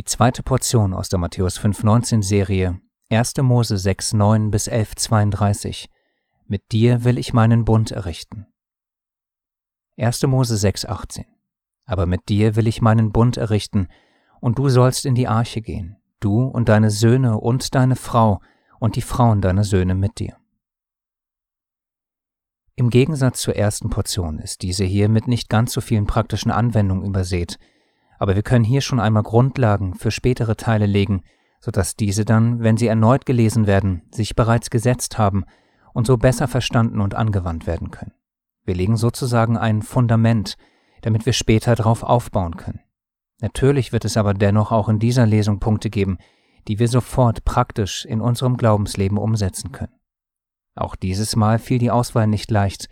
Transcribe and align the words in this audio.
Die 0.00 0.04
zweite 0.04 0.42
Portion 0.42 0.94
aus 0.94 1.10
der 1.10 1.18
Matthäus 1.18 1.60
5,19 1.60 2.22
Serie 2.22 2.80
1. 3.10 3.34
Mose 3.42 3.74
6,9 3.74 4.50
bis 4.50 4.66
11,32 4.66 5.88
Mit 6.46 6.72
dir 6.72 7.04
will 7.04 7.18
ich 7.18 7.34
meinen 7.34 7.66
Bund 7.66 7.90
errichten. 7.90 8.46
1. 9.98 10.22
Mose 10.22 10.54
6,18 10.54 11.26
Aber 11.84 12.06
mit 12.06 12.30
dir 12.30 12.56
will 12.56 12.66
ich 12.66 12.80
meinen 12.80 13.12
Bund 13.12 13.36
errichten, 13.36 13.88
und 14.40 14.56
du 14.56 14.70
sollst 14.70 15.04
in 15.04 15.14
die 15.14 15.28
Arche 15.28 15.60
gehen, 15.60 15.98
du 16.18 16.44
und 16.44 16.70
deine 16.70 16.90
Söhne 16.90 17.36
und 17.36 17.74
deine 17.74 17.94
Frau 17.94 18.40
und 18.78 18.96
die 18.96 19.02
Frauen 19.02 19.42
deiner 19.42 19.64
Söhne 19.64 19.94
mit 19.94 20.18
dir. 20.18 20.38
Im 22.74 22.88
Gegensatz 22.88 23.42
zur 23.42 23.54
ersten 23.54 23.90
Portion 23.90 24.38
ist 24.38 24.62
diese 24.62 24.84
hier 24.84 25.10
mit 25.10 25.28
nicht 25.28 25.50
ganz 25.50 25.74
so 25.74 25.82
vielen 25.82 26.06
praktischen 26.06 26.50
Anwendungen 26.50 27.04
übersät, 27.04 27.58
aber 28.20 28.36
wir 28.36 28.42
können 28.42 28.64
hier 28.66 28.82
schon 28.82 29.00
einmal 29.00 29.22
Grundlagen 29.22 29.94
für 29.94 30.10
spätere 30.10 30.54
Teile 30.54 30.84
legen, 30.84 31.22
sodass 31.58 31.96
diese 31.96 32.26
dann, 32.26 32.62
wenn 32.62 32.76
sie 32.76 32.86
erneut 32.86 33.24
gelesen 33.24 33.66
werden, 33.66 34.02
sich 34.12 34.36
bereits 34.36 34.68
gesetzt 34.68 35.16
haben 35.16 35.46
und 35.94 36.06
so 36.06 36.18
besser 36.18 36.46
verstanden 36.46 37.00
und 37.00 37.14
angewandt 37.14 37.66
werden 37.66 37.90
können. 37.90 38.12
Wir 38.64 38.74
legen 38.74 38.98
sozusagen 38.98 39.56
ein 39.56 39.80
Fundament, 39.80 40.58
damit 41.00 41.24
wir 41.24 41.32
später 41.32 41.74
darauf 41.74 42.02
aufbauen 42.02 42.58
können. 42.58 42.80
Natürlich 43.40 43.90
wird 43.90 44.04
es 44.04 44.18
aber 44.18 44.34
dennoch 44.34 44.70
auch 44.70 44.90
in 44.90 44.98
dieser 44.98 45.24
Lesung 45.24 45.58
Punkte 45.58 45.88
geben, 45.88 46.18
die 46.68 46.78
wir 46.78 46.88
sofort 46.88 47.46
praktisch 47.46 48.04
in 48.04 48.20
unserem 48.20 48.58
Glaubensleben 48.58 49.16
umsetzen 49.16 49.72
können. 49.72 49.94
Auch 50.74 50.94
dieses 50.94 51.36
Mal 51.36 51.58
fiel 51.58 51.78
die 51.78 51.90
Auswahl 51.90 52.26
nicht 52.26 52.50
leicht. 52.50 52.90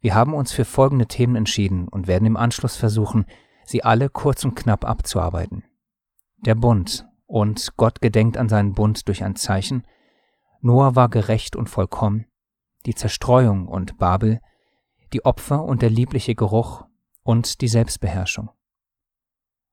Wir 0.00 0.14
haben 0.14 0.32
uns 0.32 0.52
für 0.52 0.64
folgende 0.64 1.06
Themen 1.06 1.34
entschieden 1.34 1.88
und 1.88 2.06
werden 2.06 2.26
im 2.26 2.36
Anschluss 2.36 2.76
versuchen, 2.76 3.26
sie 3.70 3.84
alle 3.84 4.10
kurz 4.10 4.44
und 4.44 4.54
knapp 4.54 4.84
abzuarbeiten. 4.84 5.64
Der 6.38 6.54
Bund 6.54 7.06
und 7.26 7.76
Gott 7.76 8.00
gedenkt 8.00 8.36
an 8.36 8.48
seinen 8.48 8.74
Bund 8.74 9.08
durch 9.08 9.22
ein 9.22 9.36
Zeichen, 9.36 9.86
Noah 10.60 10.94
war 10.94 11.08
gerecht 11.08 11.56
und 11.56 11.70
vollkommen, 11.70 12.26
die 12.84 12.94
Zerstreuung 12.94 13.66
und 13.66 13.98
Babel, 13.98 14.40
die 15.12 15.24
Opfer 15.24 15.64
und 15.64 15.82
der 15.82 15.90
liebliche 15.90 16.34
Geruch 16.34 16.84
und 17.22 17.60
die 17.60 17.68
Selbstbeherrschung. 17.68 18.50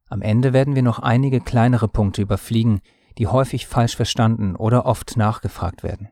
Am 0.09 0.21
Ende 0.21 0.53
werden 0.53 0.75
wir 0.75 0.83
noch 0.83 0.99
einige 0.99 1.41
kleinere 1.41 1.87
Punkte 1.87 2.21
überfliegen, 2.21 2.81
die 3.17 3.27
häufig 3.27 3.67
falsch 3.67 3.95
verstanden 3.95 4.55
oder 4.55 4.85
oft 4.85 5.17
nachgefragt 5.17 5.83
werden. 5.83 6.09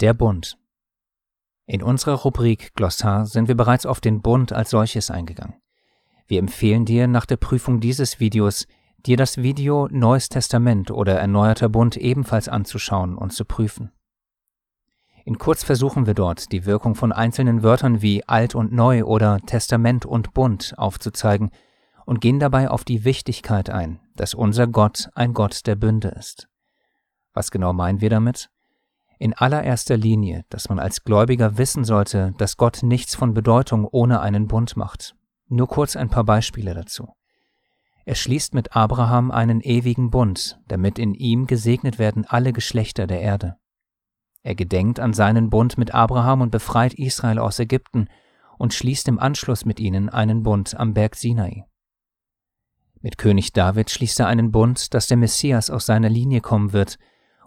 Der 0.00 0.14
Bund. 0.14 0.58
In 1.68 1.82
unserer 1.82 2.14
Rubrik 2.14 2.74
Glossar 2.76 3.26
sind 3.26 3.48
wir 3.48 3.56
bereits 3.56 3.86
auf 3.86 4.00
den 4.00 4.22
Bund 4.22 4.52
als 4.52 4.70
solches 4.70 5.10
eingegangen. 5.10 5.56
Wir 6.28 6.38
empfehlen 6.38 6.84
dir 6.84 7.08
nach 7.08 7.26
der 7.26 7.36
Prüfung 7.36 7.80
dieses 7.80 8.20
Videos, 8.20 8.68
dir 8.98 9.16
das 9.16 9.38
Video 9.38 9.88
Neues 9.90 10.28
Testament 10.28 10.92
oder 10.92 11.18
Erneuerter 11.18 11.68
Bund 11.68 11.96
ebenfalls 11.96 12.48
anzuschauen 12.48 13.16
und 13.16 13.32
zu 13.32 13.44
prüfen. 13.44 13.90
In 15.24 15.38
kurz 15.38 15.64
versuchen 15.64 16.06
wir 16.06 16.14
dort, 16.14 16.52
die 16.52 16.66
Wirkung 16.66 16.94
von 16.94 17.10
einzelnen 17.10 17.64
Wörtern 17.64 18.00
wie 18.00 18.22
alt 18.28 18.54
und 18.54 18.72
neu 18.72 19.02
oder 19.02 19.40
Testament 19.40 20.06
und 20.06 20.34
Bund 20.34 20.74
aufzuzeigen 20.76 21.50
und 22.04 22.20
gehen 22.20 22.38
dabei 22.38 22.70
auf 22.70 22.84
die 22.84 23.04
Wichtigkeit 23.04 23.70
ein, 23.70 23.98
dass 24.14 24.34
unser 24.34 24.68
Gott 24.68 25.10
ein 25.16 25.34
Gott 25.34 25.66
der 25.66 25.74
Bünde 25.74 26.08
ist. 26.08 26.48
Was 27.32 27.50
genau 27.50 27.72
meinen 27.72 28.00
wir 28.00 28.10
damit? 28.10 28.50
In 29.18 29.32
allererster 29.32 29.96
Linie, 29.96 30.44
dass 30.50 30.68
man 30.68 30.78
als 30.78 31.04
Gläubiger 31.04 31.56
wissen 31.56 31.84
sollte, 31.84 32.34
dass 32.38 32.56
Gott 32.56 32.82
nichts 32.82 33.14
von 33.14 33.32
Bedeutung 33.32 33.86
ohne 33.90 34.20
einen 34.20 34.46
Bund 34.46 34.76
macht. 34.76 35.14
Nur 35.48 35.68
kurz 35.68 35.96
ein 35.96 36.10
paar 36.10 36.24
Beispiele 36.24 36.74
dazu. 36.74 37.08
Er 38.04 38.14
schließt 38.14 38.54
mit 38.54 38.76
Abraham 38.76 39.30
einen 39.30 39.60
ewigen 39.60 40.10
Bund, 40.10 40.60
damit 40.68 40.98
in 40.98 41.14
ihm 41.14 41.46
gesegnet 41.46 41.98
werden 41.98 42.24
alle 42.24 42.52
Geschlechter 42.52 43.06
der 43.06 43.20
Erde. 43.20 43.56
Er 44.42 44.54
gedenkt 44.54 45.00
an 45.00 45.12
seinen 45.12 45.50
Bund 45.50 45.76
mit 45.76 45.92
Abraham 45.92 46.40
und 46.40 46.50
befreit 46.50 46.94
Israel 46.94 47.38
aus 47.38 47.58
Ägypten 47.58 48.08
und 48.58 48.74
schließt 48.74 49.08
im 49.08 49.18
Anschluss 49.18 49.64
mit 49.64 49.80
ihnen 49.80 50.08
einen 50.08 50.42
Bund 50.42 50.78
am 50.78 50.94
Berg 50.94 51.16
Sinai. 51.16 51.64
Mit 53.00 53.18
König 53.18 53.52
David 53.52 53.90
schließt 53.90 54.20
er 54.20 54.28
einen 54.28 54.52
Bund, 54.52 54.94
dass 54.94 55.08
der 55.08 55.16
Messias 55.16 55.70
aus 55.70 55.86
seiner 55.86 56.08
Linie 56.08 56.40
kommen 56.40 56.72
wird, 56.72 56.98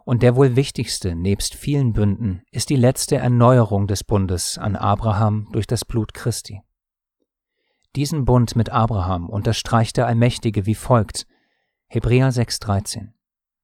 und 0.09 0.23
der 0.23 0.35
wohl 0.35 0.55
wichtigste 0.55 1.13
nebst 1.13 1.53
vielen 1.53 1.93
Bünden 1.93 2.41
ist 2.49 2.71
die 2.71 2.75
letzte 2.75 3.17
Erneuerung 3.17 3.85
des 3.85 4.03
Bundes 4.03 4.57
an 4.57 4.75
Abraham 4.75 5.47
durch 5.51 5.67
das 5.67 5.85
Blut 5.85 6.15
Christi. 6.15 6.63
Diesen 7.95 8.25
Bund 8.25 8.55
mit 8.55 8.71
Abraham 8.71 9.29
unterstreicht 9.29 9.97
der 9.97 10.07
Allmächtige 10.07 10.65
wie 10.65 10.73
folgt 10.73 11.27
Hebräer 11.85 12.31
6,13 12.31 13.09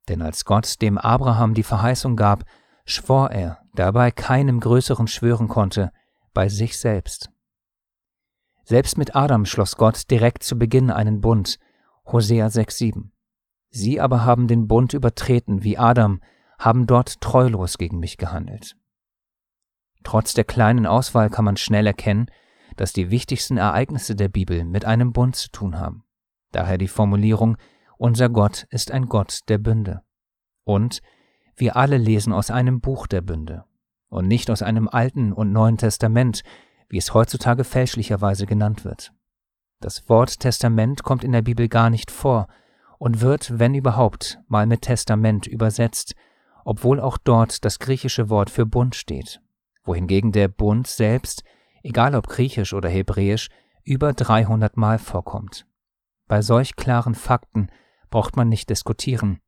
Denn 0.08 0.22
als 0.22 0.46
Gott 0.46 0.84
dem 0.84 1.00
Abraham 1.00 1.56
die 1.56 1.64
Verheißung 1.64 2.16
gab, 2.16 2.44
schwor 2.86 3.32
er, 3.32 3.58
dabei 3.74 4.12
keinem 4.12 4.60
Größeren 4.60 5.08
schwören 5.08 5.48
konnte, 5.48 5.92
bei 6.36 6.48
sich 6.48 6.78
selbst. 6.78 7.32
Selbst 8.66 9.00
mit 9.00 9.16
Adam 9.16 9.46
schloss 9.46 9.78
Gott 9.78 10.12
direkt 10.12 10.44
zu 10.44 10.60
Beginn 10.60 10.92
einen 10.92 11.22
Bund, 11.22 11.58
Hosea 12.06 12.46
6,7. 12.46 13.10
Sie 13.72 14.00
aber 14.00 14.26
haben 14.26 14.48
den 14.48 14.68
Bund 14.68 14.94
übertreten 14.94 15.64
wie 15.64 15.80
Adam, 15.80 16.22
haben 16.66 16.88
dort 16.88 17.22
treulos 17.22 17.78
gegen 17.78 18.00
mich 18.00 18.18
gehandelt. 18.18 18.76
Trotz 20.04 20.34
der 20.34 20.44
kleinen 20.44 20.88
Auswahl 20.88 21.30
kann 21.30 21.46
man 21.46 21.58
schnell 21.58 21.86
erkennen, 21.86 22.26
dass 22.76 22.92
die 22.92 23.12
wichtigsten 23.12 23.58
Ereignisse 23.58 24.16
der 24.16 24.30
Bibel 24.30 24.66
mit 24.66 24.84
einem 24.84 25.14
Bund 25.14 25.36
zu 25.36 25.50
tun 25.50 25.80
haben. 25.80 26.04
Daher 26.52 26.78
die 26.78 26.88
Formulierung 26.88 27.58
Unser 27.98 28.30
Gott 28.30 28.66
ist 28.72 28.92
ein 28.92 29.06
Gott 29.06 29.40
der 29.48 29.58
Bünde. 29.58 30.02
Und 30.64 31.02
wir 31.56 31.78
alle 31.78 31.98
lesen 31.98 32.34
aus 32.34 32.52
einem 32.52 32.82
Buch 32.82 33.08
der 33.08 33.22
Bünde 33.22 33.64
und 34.10 34.28
nicht 34.28 34.50
aus 34.50 34.62
einem 34.62 34.90
Alten 34.90 35.32
und 35.32 35.54
Neuen 35.54 35.78
Testament, 35.78 36.44
wie 36.90 36.98
es 36.98 37.14
heutzutage 37.14 37.64
fälschlicherweise 37.64 38.46
genannt 38.46 38.84
wird. 38.84 39.14
Das 39.82 40.10
Wort 40.10 40.40
Testament 40.40 41.04
kommt 41.04 41.24
in 41.24 41.32
der 41.32 41.42
Bibel 41.44 41.70
gar 41.70 41.90
nicht 41.90 42.12
vor 42.12 42.48
und 42.98 43.22
wird, 43.22 43.60
wenn 43.60 43.76
überhaupt, 43.76 44.40
mal 44.48 44.66
mit 44.66 44.82
Testament 44.82 45.48
übersetzt, 45.48 46.16
obwohl 46.66 47.00
auch 47.00 47.18
dort 47.18 47.64
das 47.64 47.80
griechische 47.80 48.30
Wort 48.30 48.50
für 48.50 48.66
Bund 48.66 48.96
steht, 48.96 49.40
wohingegen 49.84 50.32
der 50.32 50.48
Bund 50.48 50.88
selbst, 50.88 51.44
egal 51.84 52.16
ob 52.16 52.28
griechisch 52.28 52.74
oder 52.74 52.90
hebräisch, 52.90 53.50
über 53.84 54.14
300 54.14 54.76
Mal 54.76 54.98
vorkommt. 54.98 55.68
Bei 56.28 56.42
solch 56.42 56.76
klaren 56.76 57.14
Fakten 57.14 57.70
braucht 58.10 58.36
man 58.36 58.50
nicht 58.50 58.70
diskutieren. 58.70 59.40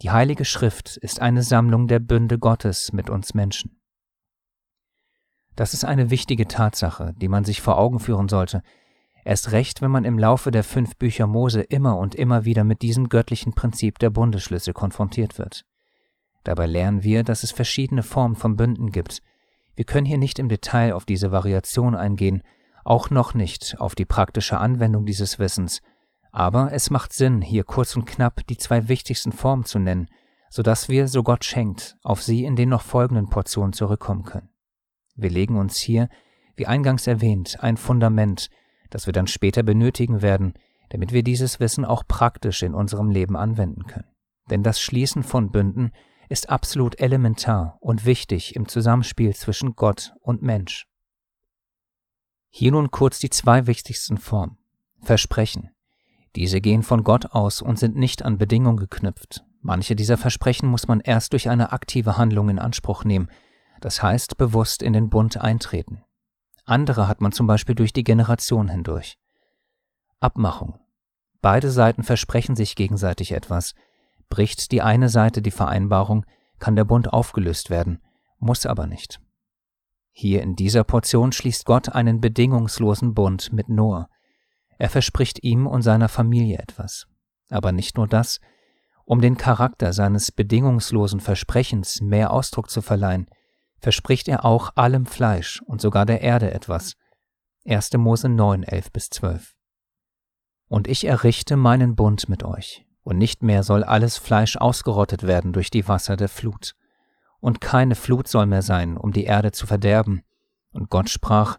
Die 0.00 0.10
Heilige 0.10 0.46
Schrift 0.46 0.96
ist 0.96 1.20
eine 1.20 1.42
Sammlung 1.42 1.88
der 1.88 2.00
Bünde 2.00 2.38
Gottes 2.38 2.92
mit 2.92 3.10
uns 3.10 3.34
Menschen. 3.34 3.78
Das 5.54 5.74
ist 5.74 5.84
eine 5.84 6.08
wichtige 6.08 6.48
Tatsache, 6.48 7.12
die 7.18 7.28
man 7.28 7.44
sich 7.44 7.60
vor 7.60 7.76
Augen 7.78 8.00
führen 8.00 8.30
sollte, 8.30 8.62
erst 9.26 9.52
recht, 9.52 9.82
wenn 9.82 9.90
man 9.90 10.06
im 10.06 10.18
Laufe 10.18 10.50
der 10.50 10.64
fünf 10.64 10.96
Bücher 10.96 11.26
Mose 11.26 11.60
immer 11.60 11.98
und 11.98 12.14
immer 12.14 12.46
wieder 12.46 12.64
mit 12.64 12.80
diesem 12.80 13.10
göttlichen 13.10 13.52
Prinzip 13.52 13.98
der 13.98 14.08
Bundesschlüsse 14.08 14.72
konfrontiert 14.72 15.36
wird. 15.38 15.66
Dabei 16.44 16.66
lernen 16.66 17.02
wir, 17.02 17.22
dass 17.22 17.42
es 17.42 17.52
verschiedene 17.52 18.02
Formen 18.02 18.36
von 18.36 18.56
Bünden 18.56 18.90
gibt. 18.90 19.22
Wir 19.74 19.84
können 19.84 20.06
hier 20.06 20.18
nicht 20.18 20.38
im 20.38 20.48
Detail 20.48 20.92
auf 20.94 21.04
diese 21.04 21.32
Variation 21.32 21.94
eingehen, 21.94 22.42
auch 22.84 23.10
noch 23.10 23.34
nicht 23.34 23.76
auf 23.78 23.94
die 23.94 24.04
praktische 24.04 24.58
Anwendung 24.58 25.06
dieses 25.06 25.38
Wissens, 25.38 25.82
aber 26.32 26.72
es 26.72 26.90
macht 26.90 27.12
Sinn, 27.12 27.42
hier 27.42 27.62
kurz 27.62 27.94
und 27.94 28.06
knapp 28.06 28.46
die 28.46 28.56
zwei 28.56 28.88
wichtigsten 28.88 29.32
Formen 29.32 29.64
zu 29.64 29.78
nennen, 29.78 30.08
so 30.48 30.62
dass 30.62 30.88
wir, 30.88 31.06
so 31.06 31.22
Gott 31.22 31.44
schenkt, 31.44 31.96
auf 32.02 32.22
sie 32.22 32.44
in 32.44 32.56
den 32.56 32.70
noch 32.70 32.82
folgenden 32.82 33.28
Portionen 33.28 33.72
zurückkommen 33.72 34.24
können. 34.24 34.48
Wir 35.14 35.30
legen 35.30 35.56
uns 35.56 35.76
hier, 35.76 36.08
wie 36.56 36.66
eingangs 36.66 37.06
erwähnt, 37.06 37.58
ein 37.60 37.76
Fundament, 37.76 38.48
das 38.90 39.06
wir 39.06 39.12
dann 39.12 39.26
später 39.26 39.62
benötigen 39.62 40.22
werden, 40.22 40.54
damit 40.88 41.12
wir 41.12 41.22
dieses 41.22 41.60
Wissen 41.60 41.84
auch 41.84 42.04
praktisch 42.06 42.62
in 42.62 42.74
unserem 42.74 43.10
Leben 43.10 43.36
anwenden 43.36 43.86
können. 43.86 44.08
Denn 44.50 44.62
das 44.62 44.80
Schließen 44.80 45.22
von 45.22 45.50
Bünden 45.50 45.92
ist 46.32 46.48
absolut 46.48 46.98
elementar 46.98 47.76
und 47.80 48.06
wichtig 48.06 48.56
im 48.56 48.66
Zusammenspiel 48.66 49.36
zwischen 49.36 49.76
Gott 49.76 50.14
und 50.22 50.40
Mensch. 50.40 50.88
Hier 52.48 52.72
nun 52.72 52.90
kurz 52.90 53.18
die 53.18 53.28
zwei 53.28 53.66
wichtigsten 53.66 54.16
Formen. 54.16 54.56
Versprechen. 55.02 55.70
Diese 56.34 56.62
gehen 56.62 56.82
von 56.82 57.04
Gott 57.04 57.32
aus 57.32 57.60
und 57.60 57.78
sind 57.78 57.96
nicht 57.96 58.24
an 58.24 58.38
Bedingungen 58.38 58.78
geknüpft. 58.78 59.44
Manche 59.60 59.94
dieser 59.94 60.16
Versprechen 60.16 60.70
muss 60.70 60.88
man 60.88 61.00
erst 61.00 61.34
durch 61.34 61.50
eine 61.50 61.70
aktive 61.72 62.16
Handlung 62.16 62.48
in 62.48 62.58
Anspruch 62.58 63.04
nehmen, 63.04 63.30
das 63.82 64.02
heißt 64.02 64.38
bewusst 64.38 64.82
in 64.82 64.94
den 64.94 65.10
Bund 65.10 65.36
eintreten. 65.36 66.02
Andere 66.64 67.08
hat 67.08 67.20
man 67.20 67.32
zum 67.32 67.46
Beispiel 67.46 67.74
durch 67.74 67.92
die 67.92 68.04
Generation 68.04 68.68
hindurch. 68.68 69.18
Abmachung. 70.18 70.78
Beide 71.42 71.70
Seiten 71.70 72.04
versprechen 72.04 72.56
sich 72.56 72.74
gegenseitig 72.74 73.32
etwas, 73.32 73.74
Bricht 74.32 74.72
die 74.72 74.80
eine 74.80 75.10
Seite 75.10 75.42
die 75.42 75.50
Vereinbarung, 75.50 76.24
kann 76.58 76.74
der 76.74 76.86
Bund 76.86 77.12
aufgelöst 77.12 77.68
werden, 77.68 78.00
muss 78.38 78.64
aber 78.64 78.86
nicht. 78.86 79.20
Hier 80.10 80.40
in 80.40 80.56
dieser 80.56 80.84
Portion 80.84 81.32
schließt 81.32 81.66
Gott 81.66 81.90
einen 81.90 82.22
bedingungslosen 82.22 83.12
Bund 83.12 83.52
mit 83.52 83.68
Noah. 83.68 84.08
Er 84.78 84.88
verspricht 84.88 85.44
ihm 85.44 85.66
und 85.66 85.82
seiner 85.82 86.08
Familie 86.08 86.56
etwas. 86.56 87.08
Aber 87.50 87.72
nicht 87.72 87.98
nur 87.98 88.08
das, 88.08 88.40
um 89.04 89.20
den 89.20 89.36
Charakter 89.36 89.92
seines 89.92 90.32
bedingungslosen 90.32 91.20
Versprechens 91.20 92.00
mehr 92.00 92.32
Ausdruck 92.32 92.70
zu 92.70 92.80
verleihen, 92.80 93.26
verspricht 93.80 94.28
er 94.28 94.46
auch 94.46 94.72
allem 94.76 95.04
Fleisch 95.04 95.60
und 95.66 95.82
sogar 95.82 96.06
der 96.06 96.22
Erde 96.22 96.52
etwas. 96.52 96.94
1. 97.66 97.92
Mose 97.98 98.30
9, 98.30 98.62
11 98.62 98.92
bis 98.92 99.10
12. 99.10 99.54
Und 100.68 100.88
ich 100.88 101.04
errichte 101.04 101.56
meinen 101.58 101.96
Bund 101.96 102.30
mit 102.30 102.44
euch, 102.44 102.86
und 103.02 103.18
nicht 103.18 103.42
mehr 103.42 103.62
soll 103.62 103.84
alles 103.84 104.16
Fleisch 104.16 104.56
ausgerottet 104.56 105.24
werden 105.24 105.52
durch 105.52 105.70
die 105.70 105.88
Wasser 105.88 106.16
der 106.16 106.28
Flut. 106.28 106.74
Und 107.40 107.60
keine 107.60 107.94
Flut 107.94 108.28
soll 108.28 108.46
mehr 108.46 108.62
sein, 108.62 108.96
um 108.96 109.12
die 109.12 109.24
Erde 109.24 109.52
zu 109.52 109.66
verderben. 109.66 110.22
Und 110.70 110.90
Gott 110.90 111.10
sprach, 111.10 111.58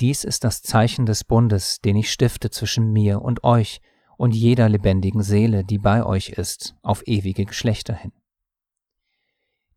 dies 0.00 0.24
ist 0.24 0.44
das 0.44 0.62
Zeichen 0.62 1.06
des 1.06 1.24
Bundes, 1.24 1.80
den 1.80 1.96
ich 1.96 2.10
stifte 2.10 2.50
zwischen 2.50 2.92
mir 2.92 3.20
und 3.20 3.44
euch 3.44 3.80
und 4.16 4.34
jeder 4.34 4.68
lebendigen 4.68 5.22
Seele, 5.22 5.64
die 5.64 5.78
bei 5.78 6.04
euch 6.04 6.30
ist, 6.30 6.74
auf 6.82 7.06
ewige 7.06 7.44
Geschlechter 7.44 7.94
hin. 7.94 8.12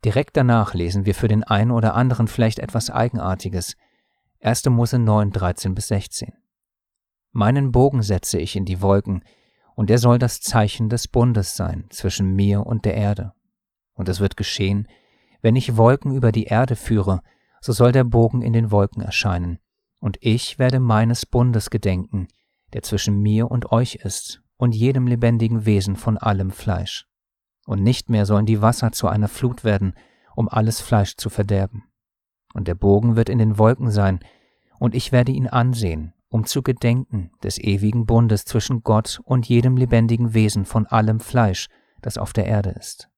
Direkt 0.04 0.36
danach 0.36 0.74
lesen 0.74 1.06
wir 1.06 1.14
für 1.14 1.28
den 1.28 1.44
einen 1.44 1.72
oder 1.72 1.94
anderen 1.94 2.28
vielleicht 2.28 2.60
etwas 2.60 2.90
Eigenartiges. 2.90 3.76
1. 4.42 4.66
Mose 4.66 4.98
9, 4.98 5.32
13 5.32 5.76
bis 5.76 5.90
16. 5.90 6.34
Meinen 7.32 7.72
Bogen 7.72 8.02
setze 8.02 8.40
ich 8.40 8.56
in 8.56 8.66
die 8.66 8.82
Wolken, 8.82 9.24
und 9.76 9.90
er 9.90 9.98
soll 9.98 10.20
das 10.20 10.42
Zeichen 10.42 10.90
des 10.90 11.08
Bundes 11.08 11.56
sein 11.56 11.86
zwischen 11.90 12.34
mir 12.36 12.66
und 12.66 12.86
der 12.86 12.96
Erde. 12.96 13.34
Und 13.94 14.10
es 14.10 14.20
wird 14.20 14.38
geschehen, 14.38 14.88
wenn 15.42 15.56
ich 15.56 15.78
Wolken 15.78 16.14
über 16.16 16.32
die 16.32 16.46
Erde 16.46 16.76
führe, 16.76 17.22
so 17.62 17.74
soll 17.74 17.92
der 17.92 18.04
Bogen 18.04 18.42
in 18.42 18.54
den 18.54 18.72
Wolken 18.72 19.02
erscheinen, 19.02 19.60
und 20.00 20.18
ich 20.22 20.58
werde 20.58 20.80
meines 20.80 21.26
Bundes 21.26 21.70
gedenken, 21.70 22.28
der 22.74 22.82
zwischen 22.82 23.20
mir 23.22 23.52
und 23.52 23.72
euch 23.72 23.96
ist, 23.96 24.42
und 24.58 24.76
jedem 24.76 25.08
lebendigen 25.08 25.66
Wesen 25.66 25.96
von 25.96 26.18
allem 26.18 26.52
Fleisch. 26.52 27.08
Und 27.66 27.84
nicht 27.84 28.10
mehr 28.10 28.26
sollen 28.26 28.46
die 28.46 28.62
Wasser 28.62 28.92
zu 28.92 29.08
einer 29.08 29.28
Flut 29.28 29.64
werden, 29.64 29.94
um 30.36 30.50
alles 30.50 30.82
Fleisch 30.82 31.18
zu 31.18 31.30
verderben. 31.30 31.84
Und 32.54 32.68
der 32.68 32.76
Bogen 32.76 33.16
wird 33.16 33.30
in 33.30 33.38
den 33.38 33.58
Wolken 33.58 33.92
sein, 33.92 34.20
und 34.80 34.96
ich 34.96 35.12
werde 35.12 35.32
ihn 35.32 35.48
ansehen 35.48 36.14
um 36.32 36.46
zu 36.46 36.64
gedenken 36.64 37.30
des 37.44 37.60
ewigen 37.60 38.06
Bundes 38.06 38.46
zwischen 38.46 38.84
Gott 38.84 39.20
und 39.26 39.50
jedem 39.50 39.76
lebendigen 39.76 40.34
Wesen 40.34 40.64
von 40.64 40.88
allem 40.88 41.20
Fleisch, 41.20 41.68
das 42.02 42.18
auf 42.18 42.32
der 42.32 42.46
Erde 42.46 42.70
ist. 42.70 43.10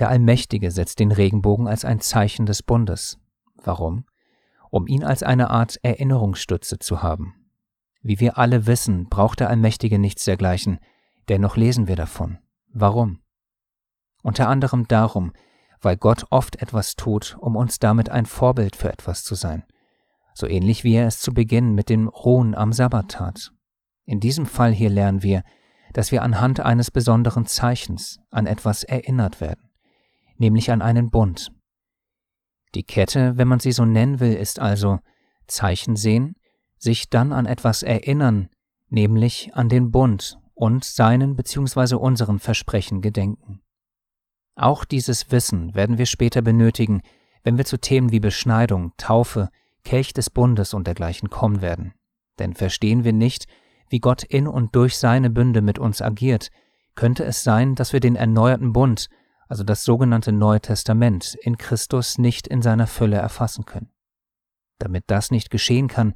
Der 0.00 0.08
Allmächtige 0.08 0.72
setzt 0.72 0.98
den 0.98 1.12
Regenbogen 1.12 1.68
als 1.68 1.84
ein 1.84 2.00
Zeichen 2.00 2.46
des 2.46 2.64
Bundes. 2.64 3.18
Warum? 3.62 4.06
Um 4.70 4.88
ihn 4.88 5.04
als 5.04 5.22
eine 5.22 5.50
Art 5.50 5.78
Erinnerungsstütze 5.82 6.80
zu 6.80 7.00
haben. 7.00 7.50
Wie 8.02 8.18
wir 8.18 8.38
alle 8.38 8.66
wissen, 8.66 9.08
braucht 9.08 9.38
der 9.38 9.48
Allmächtige 9.48 10.00
nichts 10.00 10.24
dergleichen, 10.24 10.80
dennoch 11.28 11.56
lesen 11.56 11.86
wir 11.86 11.96
davon. 11.96 12.38
Warum? 12.72 13.20
Unter 14.24 14.48
anderem 14.48 14.88
darum, 14.88 15.32
weil 15.80 15.96
Gott 15.96 16.26
oft 16.30 16.60
etwas 16.60 16.96
tut, 16.96 17.36
um 17.40 17.54
uns 17.54 17.78
damit 17.78 18.10
ein 18.10 18.26
Vorbild 18.26 18.74
für 18.74 18.92
etwas 18.92 19.22
zu 19.22 19.36
sein– 19.36 19.62
so 20.38 20.46
ähnlich 20.46 20.84
wie 20.84 20.94
er 20.94 21.08
es 21.08 21.20
zu 21.20 21.34
Beginn 21.34 21.74
mit 21.74 21.88
dem 21.88 22.06
Ruhen 22.06 22.54
am 22.54 22.72
Sabbat 22.72 23.10
tat. 23.10 23.52
In 24.04 24.20
diesem 24.20 24.46
Fall 24.46 24.72
hier 24.72 24.88
lernen 24.88 25.22
wir, 25.22 25.42
dass 25.92 26.12
wir 26.12 26.22
anhand 26.22 26.60
eines 26.60 26.92
besonderen 26.92 27.44
Zeichens 27.46 28.20
an 28.30 28.46
etwas 28.46 28.84
erinnert 28.84 29.40
werden, 29.40 29.70
nämlich 30.36 30.70
an 30.70 30.80
einen 30.80 31.10
Bund. 31.10 31.50
Die 32.74 32.84
Kette, 32.84 33.36
wenn 33.36 33.48
man 33.48 33.58
sie 33.58 33.72
so 33.72 33.84
nennen 33.84 34.20
will, 34.20 34.34
ist 34.34 34.60
also 34.60 35.00
Zeichen 35.48 35.96
sehen, 35.96 36.36
sich 36.78 37.10
dann 37.10 37.32
an 37.32 37.46
etwas 37.46 37.82
erinnern, 37.82 38.48
nämlich 38.88 39.50
an 39.54 39.68
den 39.68 39.90
Bund 39.90 40.38
und 40.54 40.84
seinen 40.84 41.34
bzw. 41.34 41.96
unseren 41.96 42.38
Versprechen 42.38 43.00
gedenken. 43.00 43.60
Auch 44.54 44.84
dieses 44.84 45.32
Wissen 45.32 45.74
werden 45.74 45.98
wir 45.98 46.06
später 46.06 46.42
benötigen, 46.42 47.02
wenn 47.42 47.58
wir 47.58 47.64
zu 47.64 47.78
Themen 47.80 48.12
wie 48.12 48.20
Beschneidung, 48.20 48.92
Taufe, 48.96 49.48
Kelch 49.84 50.12
des 50.12 50.30
Bundes 50.30 50.74
und 50.74 50.86
dergleichen 50.86 51.30
kommen 51.30 51.60
werden. 51.60 51.94
Denn 52.38 52.54
verstehen 52.54 53.04
wir 53.04 53.12
nicht, 53.12 53.46
wie 53.88 54.00
Gott 54.00 54.22
in 54.22 54.46
und 54.46 54.74
durch 54.74 54.96
seine 54.96 55.30
Bünde 55.30 55.62
mit 55.62 55.78
uns 55.78 56.02
agiert, 56.02 56.50
könnte 56.94 57.24
es 57.24 57.44
sein, 57.44 57.74
dass 57.74 57.92
wir 57.92 58.00
den 58.00 58.16
erneuerten 58.16 58.72
Bund, 58.72 59.08
also 59.48 59.64
das 59.64 59.84
sogenannte 59.84 60.32
Neue 60.32 60.60
Testament, 60.60 61.36
in 61.40 61.56
Christus 61.56 62.18
nicht 62.18 62.46
in 62.46 62.60
seiner 62.60 62.86
Fülle 62.86 63.16
erfassen 63.16 63.64
können. 63.64 63.90
Damit 64.78 65.04
das 65.06 65.30
nicht 65.30 65.50
geschehen 65.50 65.88
kann, 65.88 66.14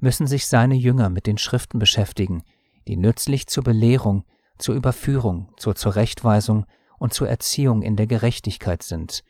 müssen 0.00 0.26
sich 0.26 0.46
seine 0.46 0.74
Jünger 0.74 1.08
mit 1.08 1.26
den 1.26 1.38
Schriften 1.38 1.78
beschäftigen, 1.78 2.42
die 2.86 2.96
nützlich 2.96 3.46
zur 3.46 3.64
Belehrung, 3.64 4.24
zur 4.58 4.74
Überführung, 4.74 5.52
zur 5.56 5.74
Zurechtweisung 5.74 6.66
und 6.98 7.14
zur 7.14 7.28
Erziehung 7.28 7.82
in 7.82 7.96
der 7.96 8.06
Gerechtigkeit 8.06 8.82
sind. 8.82 9.24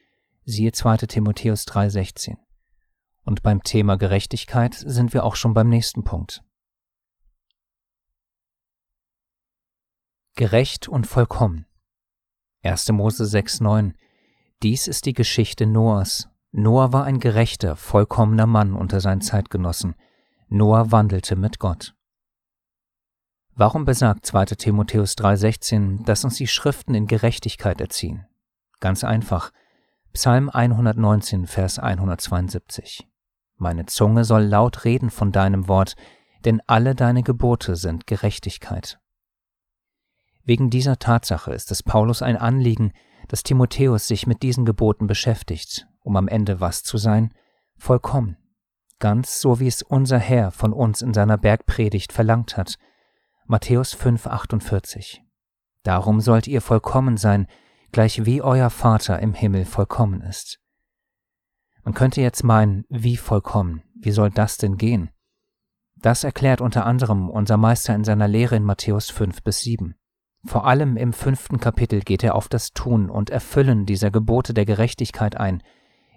Siehe 0.44 0.72
2. 0.72 0.98
Timotheus 0.98 1.66
3,16. 1.66 2.37
Und 3.25 3.43
beim 3.43 3.62
Thema 3.62 3.97
Gerechtigkeit 3.97 4.75
sind 4.75 5.15
wir 5.15 5.25
auch 5.25 5.37
schon 5.37 5.55
beim 5.55 5.69
nächsten 5.69 6.05
Punkt. 6.05 6.43
Gerecht 10.37 10.88
und 10.88 11.06
vollkommen. 11.06 11.67
1. 12.62 12.91
Mose 12.93 13.25
6,9 13.25 13.94
Dies 14.62 14.88
ist 14.88 15.06
die 15.06 15.12
Geschichte 15.12 15.67
Noahs. 15.67 16.29
Noah 16.50 16.93
war 16.93 17.05
ein 17.05 17.21
gerechter, 17.21 17.76
vollkommener 17.76 18.47
Mann 18.47 18.75
unter 18.75 19.00
seinen 19.00 19.21
Zeitgenossen. 19.21 19.94
Noah 20.49 20.93
wandelte 20.93 21.37
mit 21.37 21.59
Gott. 21.59 21.94
Warum 23.55 23.85
besagt 23.85 24.26
2. 24.26 24.47
Timotheus 24.56 25.17
3,16, 25.17 26.05
dass 26.05 26.25
uns 26.25 26.37
die 26.37 26.49
Schriften 26.49 26.94
in 26.94 27.06
Gerechtigkeit 27.06 27.81
erziehen? 27.81 28.26
Ganz 28.81 29.05
einfach. 29.05 29.53
Psalm 30.12 30.49
119, 30.49 31.47
Vers 31.47 31.79
172. 31.79 33.06
Meine 33.56 33.86
Zunge 33.86 34.24
soll 34.24 34.42
laut 34.42 34.84
reden 34.84 35.10
von 35.10 35.32
deinem 35.32 35.68
Wort, 35.68 35.94
denn 36.44 36.60
alle 36.66 36.94
deine 36.94 37.22
Gebote 37.22 37.76
sind 37.76 38.06
Gerechtigkeit. 38.06 38.98
Wegen 40.44 40.68
dieser 40.70 40.98
Tatsache 40.98 41.52
ist 41.52 41.70
es 41.70 41.82
Paulus 41.82 42.20
ein 42.20 42.36
Anliegen, 42.36 42.92
dass 43.28 43.42
Timotheus 43.42 44.06
sich 44.06 44.26
mit 44.26 44.42
diesen 44.42 44.64
Geboten 44.64 45.06
beschäftigt, 45.06 45.86
um 46.00 46.16
am 46.16 46.28
Ende 46.28 46.60
was 46.60 46.82
zu 46.82 46.98
sein? 46.98 47.32
Vollkommen. 47.76 48.36
Ganz 48.98 49.40
so 49.40 49.58
wie 49.60 49.66
es 49.66 49.82
unser 49.82 50.18
Herr 50.18 50.50
von 50.50 50.72
uns 50.72 51.00
in 51.02 51.14
seiner 51.14 51.38
Bergpredigt 51.38 52.12
verlangt 52.12 52.56
hat. 52.56 52.76
Matthäus 53.46 53.94
5, 53.94 54.26
48. 54.26 55.23
Darum 55.82 56.20
sollt 56.20 56.46
ihr 56.46 56.61
vollkommen 56.61 57.16
sein, 57.16 57.46
gleich 57.92 58.25
wie 58.25 58.42
euer 58.42 58.70
Vater 58.70 59.20
im 59.20 59.34
Himmel 59.34 59.64
vollkommen 59.64 60.20
ist. 60.23 60.61
Man 61.85 61.93
könnte 61.93 62.23
jetzt 62.23 62.45
meinen, 62.45 62.85
wie 62.88 63.17
vollkommen, 63.17 63.83
wie 63.95 64.11
soll 64.11 64.31
das 64.31 64.57
denn 64.57 64.79
gehen? 64.79 65.11
Das 65.97 66.25
erklärt 66.25 66.61
unter 66.61 66.87
anderem 66.87 67.29
unser 67.29 67.59
Meister 67.59 67.95
in 67.95 68.05
seiner 68.05 68.26
Lehre 68.26 68.57
in 68.57 68.64
Matthäus 68.64 69.11
5 69.11 69.43
bis 69.43 69.61
7. 69.61 69.95
Vor 70.47 70.67
allem 70.67 70.97
im 70.97 71.12
fünften 71.12 71.61
Kapitel 71.61 72.00
geht 72.00 72.23
er 72.23 72.35
auf 72.35 72.49
das 72.49 72.73
Tun 72.73 73.09
und 73.11 73.31
Erfüllen 73.31 73.87
dieser 73.87 74.11
Gebote 74.11 74.55
der 74.55 74.64
Gerechtigkeit 74.64 75.37
ein, 75.37 75.62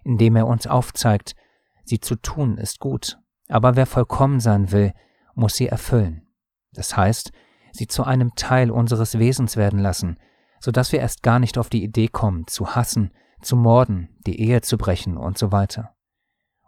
indem 0.03 0.35
er 0.37 0.47
uns 0.47 0.67
aufzeigt, 0.67 1.35
sie 1.83 1.99
zu 1.99 2.15
tun 2.15 2.57
ist 2.57 2.79
gut, 2.79 3.19
aber 3.49 3.75
wer 3.75 3.85
vollkommen 3.85 4.39
sein 4.39 4.71
will, 4.71 4.93
muss 5.35 5.55
sie 5.55 5.67
erfüllen. 5.67 6.27
Das 6.73 6.95
heißt, 6.95 7.31
sie 7.71 7.87
zu 7.87 8.03
einem 8.03 8.35
Teil 8.35 8.71
unseres 8.71 9.19
Wesens 9.19 9.55
werden 9.55 9.79
lassen, 9.79 10.17
so 10.59 10.71
dass 10.71 10.91
wir 10.91 10.99
erst 10.99 11.23
gar 11.23 11.39
nicht 11.39 11.57
auf 11.57 11.69
die 11.69 11.83
Idee 11.83 12.07
kommen, 12.07 12.47
zu 12.47 12.75
hassen, 12.75 13.11
zu 13.41 13.55
morden, 13.55 14.09
die 14.25 14.39
Ehe 14.39 14.61
zu 14.61 14.77
brechen 14.77 15.17
und 15.17 15.37
so 15.37 15.51
weiter. 15.51 15.95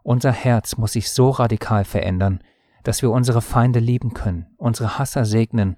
Unser 0.03 0.31
Herz 0.31 0.77
muss 0.77 0.93
sich 0.93 1.11
so 1.11 1.29
radikal 1.29 1.85
verändern, 1.85 2.43
dass 2.83 3.01
wir 3.01 3.11
unsere 3.11 3.41
Feinde 3.41 3.79
lieben 3.79 4.13
können, 4.13 4.47
unsere 4.57 4.97
Hasser 4.97 5.25
segnen, 5.25 5.75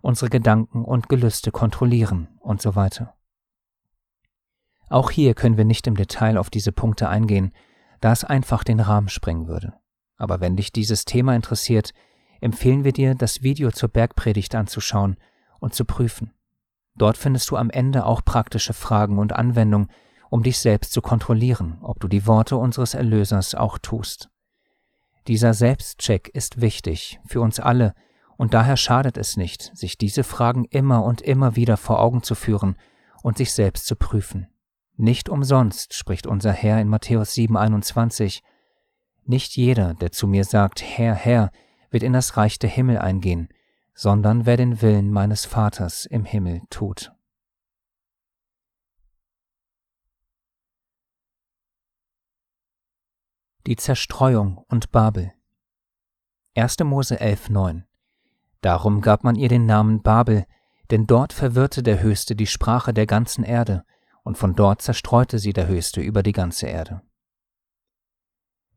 unsere 0.00 0.30
Gedanken 0.30 0.84
und 0.84 1.08
Gelüste 1.08 1.50
kontrollieren 1.50 2.28
und 2.40 2.62
so 2.62 2.76
weiter. 2.76 3.14
Auch 4.88 5.10
hier 5.10 5.34
können 5.34 5.56
wir 5.56 5.64
nicht 5.64 5.86
im 5.86 5.96
Detail 5.96 6.36
auf 6.38 6.50
diese 6.50 6.72
Punkte 6.72 7.08
eingehen, 7.08 7.52
da 8.00 8.12
es 8.12 8.24
einfach 8.24 8.64
den 8.64 8.80
Rahmen 8.80 9.08
sprengen 9.08 9.48
würde. 9.48 9.74
Aber 10.16 10.40
wenn 10.40 10.56
dich 10.56 10.72
dieses 10.72 11.04
Thema 11.04 11.34
interessiert, 11.34 11.92
empfehlen 12.40 12.84
wir 12.84 12.92
dir, 12.92 13.14
das 13.14 13.42
Video 13.42 13.70
zur 13.70 13.88
Bergpredigt 13.88 14.54
anzuschauen 14.54 15.16
und 15.58 15.74
zu 15.74 15.84
prüfen. 15.84 16.32
Dort 16.94 17.16
findest 17.16 17.50
du 17.50 17.56
am 17.56 17.70
Ende 17.70 18.04
auch 18.04 18.24
praktische 18.24 18.72
Fragen 18.72 19.18
und 19.18 19.32
Anwendungen, 19.32 19.90
um 20.34 20.42
dich 20.42 20.58
selbst 20.58 20.92
zu 20.92 21.00
kontrollieren, 21.00 21.78
ob 21.80 22.00
du 22.00 22.08
die 22.08 22.26
Worte 22.26 22.56
unseres 22.56 22.94
Erlösers 22.94 23.54
auch 23.54 23.78
tust. 23.78 24.30
Dieser 25.28 25.54
Selbstcheck 25.54 26.26
ist 26.26 26.60
wichtig 26.60 27.20
für 27.24 27.40
uns 27.40 27.60
alle, 27.60 27.94
und 28.36 28.52
daher 28.52 28.76
schadet 28.76 29.16
es 29.16 29.36
nicht, 29.36 29.70
sich 29.76 29.96
diese 29.96 30.24
Fragen 30.24 30.64
immer 30.64 31.04
und 31.04 31.22
immer 31.22 31.54
wieder 31.54 31.76
vor 31.76 32.00
Augen 32.00 32.24
zu 32.24 32.34
führen 32.34 32.74
und 33.22 33.36
sich 33.36 33.52
selbst 33.52 33.86
zu 33.86 33.94
prüfen. 33.94 34.48
Nicht 34.96 35.28
umsonst 35.28 35.94
spricht 35.94 36.26
unser 36.26 36.50
Herr 36.50 36.80
in 36.80 36.88
Matthäus 36.88 37.34
7,21 37.34 38.40
Nicht 39.26 39.54
jeder, 39.56 39.94
der 39.94 40.10
zu 40.10 40.26
mir 40.26 40.44
sagt, 40.44 40.82
Herr, 40.82 41.14
Herr, 41.14 41.52
wird 41.90 42.02
in 42.02 42.12
das 42.12 42.36
Reich 42.36 42.58
der 42.58 42.70
Himmel 42.70 42.98
eingehen, 42.98 43.50
sondern 43.94 44.46
wer 44.46 44.56
den 44.56 44.82
Willen 44.82 45.12
meines 45.12 45.44
Vaters 45.44 46.06
im 46.06 46.24
Himmel 46.24 46.62
tut. 46.70 47.13
Die 53.66 53.76
Zerstreuung 53.76 54.58
und 54.68 54.92
Babel 54.92 55.32
1. 56.54 56.80
Mose 56.80 57.18
11,9 57.18 57.84
Darum 58.60 59.00
gab 59.00 59.24
man 59.24 59.36
ihr 59.36 59.48
den 59.48 59.64
Namen 59.64 60.02
Babel, 60.02 60.44
denn 60.90 61.06
dort 61.06 61.32
verwirrte 61.32 61.82
der 61.82 62.02
Höchste 62.02 62.36
die 62.36 62.46
Sprache 62.46 62.92
der 62.92 63.06
ganzen 63.06 63.42
Erde, 63.42 63.86
und 64.22 64.36
von 64.36 64.54
dort 64.54 64.82
zerstreute 64.82 65.38
sie 65.38 65.54
der 65.54 65.66
Höchste 65.66 66.02
über 66.02 66.22
die 66.22 66.32
ganze 66.32 66.66
Erde. 66.66 67.00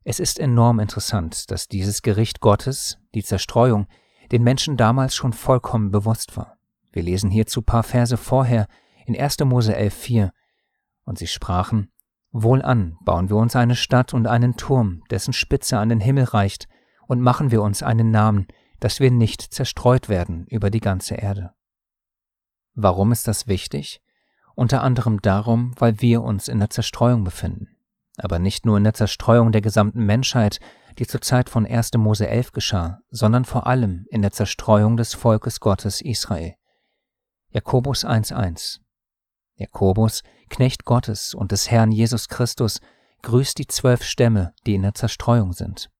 Es 0.04 0.20
ist 0.20 0.38
enorm 0.38 0.80
interessant, 0.80 1.50
dass 1.50 1.68
dieses 1.68 2.00
Gericht 2.00 2.40
Gottes, 2.40 2.96
die 3.14 3.22
Zerstreuung, 3.22 3.88
den 4.32 4.42
Menschen 4.42 4.78
damals 4.78 5.14
schon 5.14 5.34
vollkommen 5.34 5.90
bewusst 5.90 6.34
war. 6.34 6.56
Wir 6.92 7.02
lesen 7.02 7.30
hierzu 7.30 7.60
paar 7.60 7.82
Verse 7.82 8.16
vorher 8.16 8.66
in 9.04 9.14
1. 9.20 9.40
Mose 9.40 9.76
11,4 9.76 10.30
und 11.04 11.18
sie 11.18 11.26
sprachen, 11.26 11.92
Wohlan, 12.42 12.96
bauen 13.04 13.28
wir 13.28 13.36
uns 13.36 13.56
eine 13.56 13.76
Stadt 13.76 14.14
und 14.14 14.26
einen 14.26 14.56
Turm, 14.56 15.02
dessen 15.10 15.32
Spitze 15.32 15.78
an 15.78 15.88
den 15.88 16.00
Himmel 16.00 16.24
reicht, 16.24 16.68
und 17.06 17.20
machen 17.20 17.50
wir 17.50 17.62
uns 17.62 17.82
einen 17.82 18.10
Namen, 18.10 18.46
dass 18.80 19.00
wir 19.00 19.10
nicht 19.10 19.42
zerstreut 19.42 20.08
werden 20.08 20.46
über 20.48 20.70
die 20.70 20.80
ganze 20.80 21.14
Erde. 21.14 21.54
Warum 22.74 23.12
ist 23.12 23.26
das 23.26 23.46
wichtig? 23.46 24.00
Unter 24.54 24.82
anderem 24.82 25.20
darum, 25.22 25.72
weil 25.78 26.00
wir 26.00 26.22
uns 26.22 26.48
in 26.48 26.58
der 26.58 26.70
Zerstreuung 26.70 27.24
befinden. 27.24 27.76
Aber 28.18 28.38
nicht 28.38 28.66
nur 28.66 28.76
in 28.76 28.84
der 28.84 28.94
Zerstreuung 28.94 29.52
der 29.52 29.60
gesamten 29.60 30.04
Menschheit, 30.04 30.60
die 30.98 31.06
zur 31.06 31.20
Zeit 31.20 31.48
von 31.48 31.66
1. 31.66 31.92
Mose 31.94 32.28
11 32.28 32.52
geschah, 32.52 33.00
sondern 33.10 33.44
vor 33.44 33.66
allem 33.66 34.06
in 34.10 34.22
der 34.22 34.32
Zerstreuung 34.32 34.96
des 34.96 35.14
Volkes 35.14 35.60
Gottes 35.60 36.00
Israel. 36.00 36.54
Jakobus 37.50 38.04
1.1 38.04 38.80
Jakobus, 39.54 40.22
Knecht 40.48 40.84
Gottes 40.84 41.34
und 41.34 41.52
des 41.52 41.70
Herrn 41.70 41.92
Jesus 41.92 42.28
Christus, 42.28 42.80
grüßt 43.22 43.58
die 43.58 43.66
zwölf 43.66 44.02
Stämme, 44.02 44.54
die 44.66 44.74
in 44.74 44.82
der 44.82 44.94
Zerstreuung 44.94 45.52
sind. 45.52 45.90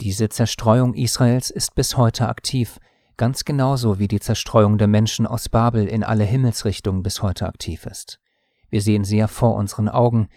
Diese 0.00 0.28
Zerstreuung 0.28 0.94
Israels 0.94 1.50
ist 1.50 1.74
bis 1.74 1.96
heute 1.96 2.28
aktiv, 2.28 2.78
ganz 3.16 3.44
genauso 3.44 3.98
wie 3.98 4.08
die 4.08 4.20
Zerstreuung 4.20 4.78
der 4.78 4.86
Menschen 4.86 5.26
aus 5.26 5.48
Babel 5.48 5.86
in 5.86 6.02
alle 6.02 6.24
Himmelsrichtungen 6.24 7.02
bis 7.02 7.22
heute 7.22 7.46
aktiv 7.46 7.84
ist. 7.84 8.18
Wir 8.70 8.80
sehen 8.80 9.04
sie 9.04 9.18
ja 9.18 9.26
vor 9.26 9.56
unseren 9.56 9.88
Augen, 9.88 10.28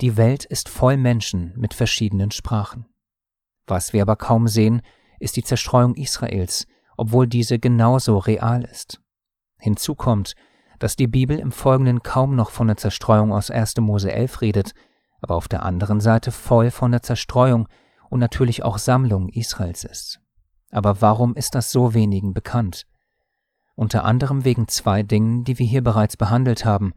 die 0.00 0.16
Welt 0.16 0.46
ist 0.46 0.70
voll 0.70 0.96
Menschen 0.96 1.52
mit 1.56 1.74
verschiedenen 1.74 2.30
Sprachen. 2.30 2.86
Was 3.66 3.92
wir 3.92 4.00
aber 4.02 4.16
kaum 4.16 4.48
sehen, 4.48 4.80
ist 5.18 5.36
die 5.36 5.44
Zerstreuung 5.44 5.94
Israels, 5.94 6.66
obwohl 6.96 7.26
diese 7.26 7.58
genauso 7.58 8.16
real 8.16 8.64
ist. 8.64 9.00
Hinzu 9.58 9.94
kommt, 9.94 10.34
dass 10.80 10.96
die 10.96 11.06
Bibel 11.06 11.38
im 11.38 11.52
Folgenden 11.52 12.02
kaum 12.02 12.34
noch 12.34 12.50
von 12.50 12.66
der 12.66 12.76
Zerstreuung 12.76 13.32
aus 13.32 13.50
1. 13.50 13.76
Mose 13.76 14.10
11 14.10 14.40
redet, 14.40 14.72
aber 15.20 15.36
auf 15.36 15.46
der 15.46 15.62
anderen 15.62 16.00
Seite 16.00 16.32
voll 16.32 16.72
von 16.72 16.90
der 16.90 17.02
Zerstreuung 17.02 17.68
und 18.08 18.18
natürlich 18.18 18.64
auch 18.64 18.78
Sammlung 18.78 19.28
Israels 19.28 19.84
ist. 19.84 20.20
Aber 20.70 21.00
warum 21.00 21.36
ist 21.36 21.54
das 21.54 21.70
so 21.70 21.94
wenigen 21.94 22.32
bekannt? 22.32 22.86
Unter 23.76 24.04
anderem 24.04 24.44
wegen 24.44 24.68
zwei 24.68 25.02
Dingen, 25.02 25.44
die 25.44 25.58
wir 25.58 25.66
hier 25.66 25.84
bereits 25.84 26.16
behandelt 26.16 26.64
haben. 26.64 26.92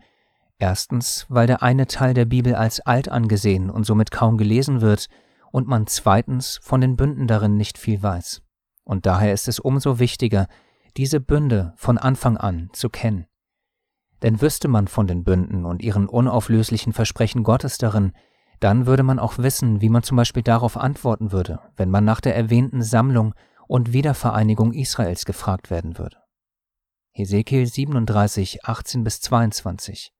Erstens, 0.58 1.26
weil 1.30 1.48
der 1.48 1.62
eine 1.62 1.86
Teil 1.88 2.14
der 2.14 2.26
Bibel 2.26 2.56
als 2.56 2.80
alt 2.80 3.10
angesehen 3.10 3.70
und 3.70 3.86
somit 3.86 4.12
kaum 4.12 4.38
gelesen 4.38 4.82
wird, 4.82 5.08
und 5.52 5.68
man 5.68 5.86
zweitens 5.86 6.60
von 6.64 6.82
den 6.82 6.96
Bünden 6.96 7.28
darin 7.28 7.58
nicht 7.58 7.78
viel 7.78 8.02
weiß. 8.02 8.42
Und 8.84 9.06
daher 9.06 9.34
ist 9.34 9.48
es 9.48 9.60
umso 9.60 10.00
wichtiger, 10.00 10.48
diese 10.98 11.20
Bünde 11.20 11.74
von 11.78 12.00
Anfang 12.00 12.38
an 12.38 12.70
zu 12.74 12.90
kennen. 12.90 13.28
Denn 14.24 14.42
wüsste 14.42 14.70
man 14.70 14.88
von 14.88 15.06
den 15.06 15.24
Bünden 15.24 15.66
und 15.66 15.84
ihren 15.84 16.08
unauflöslichen 16.08 16.94
Versprechen 16.94 17.44
Gottes 17.44 17.78
darin, 17.78 18.14
dann 18.62 18.86
würde 18.86 19.04
man 19.04 19.20
auch 19.20 19.38
wissen, 19.38 19.82
wie 19.82 19.90
man 19.90 20.04
zum 20.04 20.16
Beispiel 20.16 20.44
darauf 20.44 20.78
antworten 20.78 21.34
würde, 21.34 21.60
wenn 21.76 21.90
man 21.90 22.06
nach 22.06 22.22
der 22.22 22.34
erwähnten 22.34 22.82
Sammlung 22.82 23.36
und 23.68 23.92
Wiedervereinigung 23.92 24.72
Israels 24.72 25.26
gefragt 25.26 25.70
werden 25.70 25.98
würde. 25.98 26.18
Hesekiel 27.12 27.68
37, 27.68 28.64
18 28.64 29.04
bis 29.04 29.20
22 29.20 30.14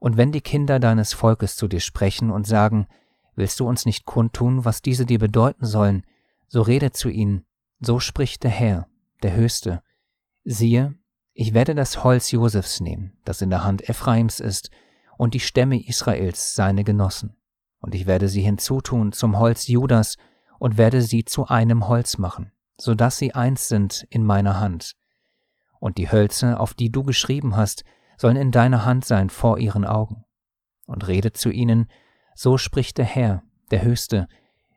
Und 0.00 0.16
wenn 0.16 0.32
die 0.32 0.40
Kinder 0.40 0.80
deines 0.80 1.12
Volkes 1.12 1.56
zu 1.56 1.68
dir 1.68 1.80
sprechen 1.80 2.30
und 2.32 2.46
sagen, 2.46 2.88
willst 3.36 3.60
du 3.60 3.68
uns 3.68 3.86
nicht 3.86 4.04
kundtun, 4.04 4.64
was 4.64 4.82
diese 4.82 5.06
dir 5.06 5.20
bedeuten 5.20 5.64
sollen, 5.64 6.04
so 6.48 6.60
rede 6.60 6.90
zu 6.90 7.08
ihnen, 7.08 7.46
so 7.78 8.00
spricht 8.00 8.42
der 8.42 8.50
Herr, 8.50 8.88
der 9.22 9.34
Höchste. 9.36 9.82
Siehe, 10.44 10.94
ich 11.34 11.52
werde 11.52 11.74
das 11.74 12.04
Holz 12.04 12.30
Josefs 12.30 12.80
nehmen, 12.80 13.18
das 13.24 13.42
in 13.42 13.50
der 13.50 13.64
Hand 13.64 13.88
Ephraims 13.88 14.40
ist, 14.40 14.70
und 15.18 15.34
die 15.34 15.40
Stämme 15.40 15.84
Israels 15.84 16.54
seine 16.54 16.84
Genossen. 16.84 17.36
Und 17.80 17.94
ich 17.94 18.06
werde 18.06 18.28
sie 18.28 18.42
hinzutun 18.42 19.12
zum 19.12 19.38
Holz 19.38 19.66
Judas 19.66 20.16
und 20.58 20.78
werde 20.78 21.02
sie 21.02 21.24
zu 21.24 21.46
einem 21.46 21.88
Holz 21.88 22.18
machen, 22.18 22.52
so 22.80 22.94
dass 22.94 23.18
sie 23.18 23.34
eins 23.34 23.68
sind 23.68 24.06
in 24.10 24.24
meiner 24.24 24.58
Hand. 24.60 24.94
Und 25.80 25.98
die 25.98 26.10
Hölzer, 26.10 26.60
auf 26.60 26.72
die 26.72 26.90
du 26.90 27.02
geschrieben 27.02 27.56
hast, 27.56 27.84
sollen 28.16 28.36
in 28.36 28.52
deiner 28.52 28.84
Hand 28.84 29.04
sein 29.04 29.28
vor 29.28 29.58
ihren 29.58 29.84
Augen. 29.84 30.24
Und 30.86 31.06
rede 31.08 31.32
zu 31.32 31.50
ihnen, 31.50 31.88
so 32.34 32.58
spricht 32.58 32.96
der 32.96 33.04
Herr, 33.04 33.42
der 33.70 33.82
Höchste, 33.82 34.28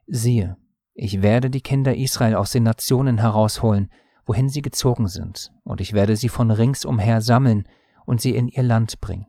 siehe, 0.07 0.57
ich 0.93 1.21
werde 1.21 1.49
die 1.49 1.61
Kinder 1.61 1.95
Israel 1.95 2.35
aus 2.35 2.51
den 2.51 2.63
Nationen 2.63 3.19
herausholen, 3.19 3.91
wohin 4.27 4.49
sie 4.49 4.61
gezogen 4.61 5.07
sind, 5.07 5.51
und 5.63 5.81
ich 5.81 5.93
werde 5.93 6.15
sie 6.15 6.29
von 6.29 6.51
ringsumher 6.51 7.21
sammeln 7.21 7.67
und 8.05 8.21
sie 8.21 8.35
in 8.35 8.47
ihr 8.49 8.63
Land 8.63 9.01
bringen. 9.01 9.25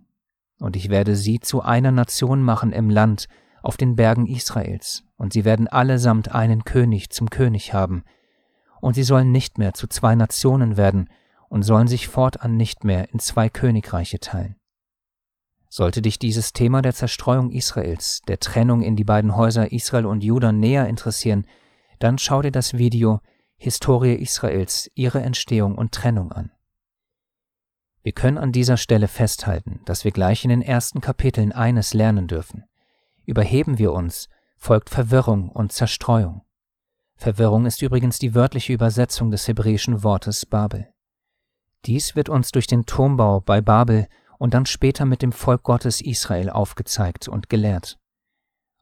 Und 0.61 0.77
ich 0.77 0.91
werde 0.91 1.17
sie 1.17 1.41
zu 1.41 1.63
einer 1.63 1.93
Nation 1.93 2.43
machen 2.43 2.73
im 2.73 2.91
Land, 2.91 3.29
auf 3.63 3.77
den 3.77 3.97
Bergen 3.97 4.27
Israels, 4.27 5.05
und 5.17 5.33
sie 5.33 5.45
werden 5.45 5.69
allesamt 5.69 6.33
einen 6.35 6.65
König 6.65 7.11
zum 7.11 7.31
König 7.31 7.73
haben, 7.73 8.05
und 8.81 8.95
sie 8.95 9.03
sollen 9.03 9.33
nicht 9.33 9.59
mehr 9.59 9.73
zu 9.75 9.87
zwei 9.89 10.15
Nationen 10.15 10.77
werden 10.77 11.09
und 11.49 11.63
sollen 11.63 11.89
sich 11.89 12.09
fortan 12.09 12.57
nicht 12.57 12.85
mehr 12.85 13.13
in 13.13 13.19
zwei 13.19 13.49
Königreiche 13.49 14.21
teilen. 14.21 14.57
Sollte 15.69 16.01
dich 16.01 16.19
dieses 16.19 16.53
Thema 16.53 16.81
der 16.83 16.95
Zerstreuung 16.95 17.51
Israels, 17.51 18.23
der 18.27 18.39
Trennung 18.39 18.83
in 18.83 18.97
die 18.97 19.05
beiden 19.05 19.37
Häuser 19.37 19.71
Israel 19.71 20.07
und 20.07 20.25
Juda 20.25 20.53
näher 20.53 20.89
interessieren, 20.89 21.47
dann 21.99 22.19
schau 22.19 22.43
dir 22.43 22.53
das 22.53 22.79
Video 22.79 23.21
Historie 23.61 24.15
Israels, 24.15 24.89
ihre 24.95 25.21
Entstehung 25.21 25.77
und 25.77 25.93
Trennung 25.93 26.31
an. 26.31 26.53
Wir 28.03 28.13
können 28.13 28.39
an 28.39 28.53
dieser 28.53 28.77
Stelle 28.77 29.09
festhalten, 29.09 29.81
dass 29.85 30.05
wir 30.05 30.13
gleich 30.13 30.45
in 30.45 30.51
den 30.51 30.63
ersten 30.63 31.01
Kapiteln 31.01 31.51
eines 31.51 31.93
lernen 31.93 32.29
dürfen. 32.29 32.65
Überheben 33.27 33.79
wir 33.79 33.93
uns, 33.93 34.29
folgt 34.57 34.91
Verwirrung 34.91 35.51
und 35.51 35.73
Zerstreuung. 35.73 36.43
Verwirrung 37.17 37.67
ist 37.67 37.83
übrigens 37.83 38.21
die 38.21 38.35
wörtliche 38.35 38.73
Übersetzung 38.73 39.33
des 39.33 39.49
hebräischen 39.49 40.05
Wortes 40.05 40.47
Babel. 40.47 40.89
Dies 41.85 42.15
wird 42.15 42.29
uns 42.29 42.53
durch 42.53 42.69
den 42.69 42.87
Turmbau 42.87 43.41
bei 43.41 43.61
Babel 43.61 44.07
und 44.39 44.55
dann 44.55 44.67
später 44.67 45.05
mit 45.05 45.21
dem 45.21 45.33
Volk 45.33 45.65
Gottes 45.65 46.01
Israel 46.01 46.49
aufgezeigt 46.49 47.27
und 47.27 47.49
gelehrt. 47.49 47.99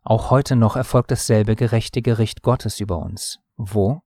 Auch 0.02 0.30
heute 0.30 0.54
noch 0.54 0.76
erfolgt 0.76 1.11
dasselbe 1.11 1.56
gerechte 1.56 2.02
Gericht 2.02 2.42
Gottes 2.42 2.78
über 2.78 2.99
uns. 2.99 3.40
Wo? 3.56 4.02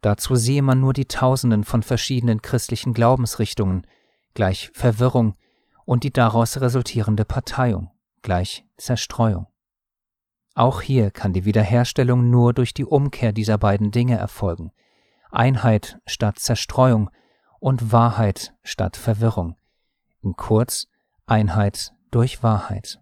Dazu 0.00 0.34
sehe 0.34 0.62
man 0.62 0.80
nur 0.80 0.92
die 0.92 1.06
Tausenden 1.06 1.64
von 1.64 1.82
verschiedenen 1.82 2.40
christlichen 2.40 2.94
Glaubensrichtungen, 2.94 3.86
gleich 4.34 4.70
Verwirrung 4.72 5.34
und 5.84 6.04
die 6.04 6.12
daraus 6.12 6.60
resultierende 6.60 7.24
Parteiung, 7.24 7.90
gleich 8.22 8.64
Zerstreuung. 8.76 9.46
Auch 10.54 10.80
hier 10.80 11.10
kann 11.10 11.32
die 11.32 11.44
Wiederherstellung 11.44 12.30
nur 12.30 12.52
durch 12.54 12.74
die 12.74 12.84
Umkehr 12.84 13.32
dieser 13.32 13.58
beiden 13.58 13.90
Dinge 13.90 14.16
erfolgen. 14.16 14.72
Einheit 15.30 15.98
statt 16.06 16.38
Zerstreuung 16.38 17.10
und 17.60 17.92
Wahrheit 17.92 18.54
statt 18.62 18.96
Verwirrung. 18.96 19.56
In 20.22 20.34
kurz 20.36 20.88
Einheit 21.26 21.92
durch 22.10 22.42
Wahrheit. 22.42 23.00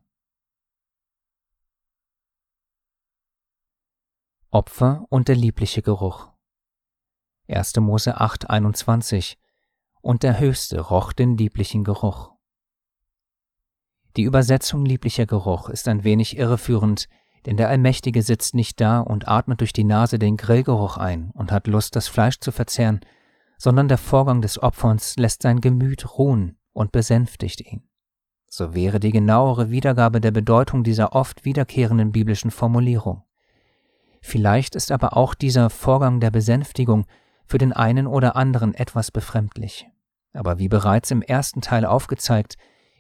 Opfer 4.51 5.07
und 5.09 5.29
der 5.29 5.37
liebliche 5.37 5.83
Geruch. 5.83 6.31
1. 7.51 7.77
Mose 7.77 8.21
8, 8.21 8.51
21 8.51 9.39
Und 10.03 10.23
der 10.23 10.39
Höchste 10.39 10.81
roch 10.81 11.15
den 11.15 11.39
lieblichen 11.39 11.83
Geruch. 11.83 12.33
Die 14.19 14.25
Übersetzung 14.25 14.85
lieblicher 14.85 15.25
Geruch 15.25 15.71
ist 15.71 15.89
ein 15.89 16.05
wenig 16.05 16.37
irreführend, 16.37 17.09
denn 17.47 17.57
der 17.57 17.71
Allmächtige 17.71 18.21
sitzt 18.21 18.55
nicht 18.55 18.83
da 18.83 19.01
und 19.01 19.29
atmet 19.29 19.61
durch 19.61 19.73
die 19.73 19.85
Nase 19.85 20.19
den 20.19 20.37
Grillgeruch 20.37 20.99
ein 20.99 21.31
und 21.33 21.51
hat 21.51 21.67
Lust, 21.69 21.97
das 21.97 22.07
Fleisch 22.07 22.39
zu 22.39 22.53
verzehren, 22.53 23.01
sondern 23.57 23.89
der 23.89 23.97
Vorgang 23.97 24.43
des 24.43 24.63
Opferns 24.63 25.17
lässt 25.17 25.41
sein 25.41 25.63
Gemüt 25.63 26.19
ruhen 26.19 26.59
und 26.75 26.93
besänftigt 26.93 27.63
ihn. 27.63 27.89
So 28.51 28.75
wäre 28.75 29.01
die 29.01 29.13
genauere 29.13 29.71
Wiedergabe 29.71 30.21
der 30.21 30.33
Bedeutung 30.33 30.85
dieser 30.85 31.15
oft 31.15 31.47
wiederkehrenden 31.47 32.13
biblischen 32.13 32.51
Formulierung. 32.51 33.23
Vielleicht 34.21 34.75
ist 34.75 34.93
aber 34.93 35.17
auch 35.17 35.35
dieser 35.35 35.71
Vorgang 35.71 36.21
der 36.21 36.31
Besänftigung 36.31 37.07
für 37.49 37.59
den 37.59 37.73
einen 37.73 38.07
oder 38.07 38.37
anderen 38.37 38.75
etwas 38.75 39.11
befremdlich. 39.11 39.89
Aber 40.35 40.59
wie 40.59 40.69
bereits 40.69 41.11
im 41.11 41.23
ersten 41.23 41.63
Teil 41.63 41.87
aufgezeigt, 41.87 42.57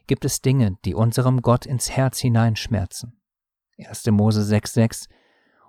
gibt 0.06 0.24
es 0.24 0.40
Dinge, 0.40 0.78
die 0.84 0.94
unserem 0.94 1.42
Gott 1.42 1.66
ins 1.66 1.90
Herz 1.90 2.18
hineinschmerzen. 2.18 3.20
1. 3.78 4.06
Mose 4.06 4.40
6,6 4.40 5.08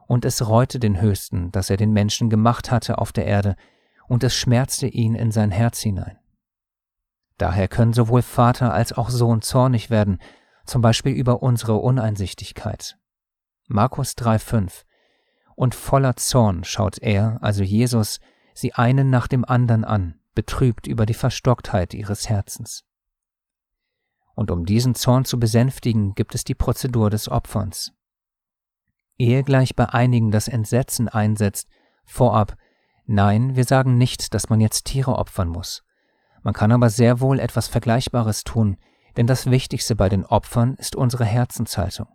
Und 0.07 0.23
es 0.23 0.47
reute 0.47 0.79
den 0.79 1.01
Höchsten, 1.01 1.51
dass 1.51 1.69
er 1.69 1.77
den 1.77 1.91
Menschen 1.91 2.29
gemacht 2.29 2.71
hatte 2.71 2.97
auf 2.97 3.11
der 3.11 3.25
Erde, 3.25 3.55
und 4.07 4.23
es 4.23 4.33
schmerzte 4.33 4.87
ihn 4.87 5.13
in 5.13 5.31
sein 5.31 5.51
Herz 5.51 5.81
hinein. 5.81 6.17
Daher 7.37 7.67
können 7.67 7.93
sowohl 7.93 8.21
Vater 8.21 8.73
als 8.73 8.91
auch 8.93 9.09
Sohn 9.09 9.41
zornig 9.41 9.89
werden, 9.89 10.19
zum 10.65 10.81
Beispiel 10.81 11.13
über 11.13 11.43
unsere 11.43 11.75
Uneinsichtigkeit. 11.75 12.97
Markus 13.67 14.13
3,5 14.13 14.83
Und 15.55 15.75
voller 15.75 16.15
Zorn 16.15 16.63
schaut 16.63 16.97
er, 16.97 17.37
also 17.41 17.61
Jesus, 17.61 18.19
sie 18.59 18.73
einen 18.73 19.09
nach 19.09 19.27
dem 19.27 19.45
anderen 19.45 19.83
an, 19.83 20.19
betrübt 20.35 20.87
über 20.87 21.05
die 21.05 21.13
Verstocktheit 21.13 21.93
ihres 21.93 22.29
Herzens. 22.29 22.85
Und 24.35 24.51
um 24.51 24.65
diesen 24.65 24.95
Zorn 24.95 25.25
zu 25.25 25.39
besänftigen, 25.39 26.15
gibt 26.15 26.35
es 26.35 26.43
die 26.43 26.55
Prozedur 26.55 27.09
des 27.09 27.29
Opferns. 27.29 27.91
Ehe 29.17 29.43
gleich 29.43 29.75
bei 29.75 29.89
einigen 29.89 30.31
das 30.31 30.47
Entsetzen 30.47 31.09
einsetzt, 31.09 31.67
vorab, 32.05 32.55
nein, 33.05 33.55
wir 33.57 33.65
sagen 33.65 33.97
nicht, 33.97 34.33
dass 34.33 34.49
man 34.49 34.61
jetzt 34.61 34.85
Tiere 34.85 35.17
opfern 35.17 35.49
muss. 35.49 35.83
Man 36.41 36.53
kann 36.53 36.71
aber 36.71 36.89
sehr 36.89 37.19
wohl 37.19 37.39
etwas 37.39 37.67
Vergleichbares 37.67 38.45
tun, 38.45 38.77
denn 39.17 39.27
das 39.27 39.47
Wichtigste 39.47 39.95
bei 39.95 40.07
den 40.07 40.25
Opfern 40.25 40.75
ist 40.75 40.95
unsere 40.95 41.25
Herzenshaltung. 41.25 42.07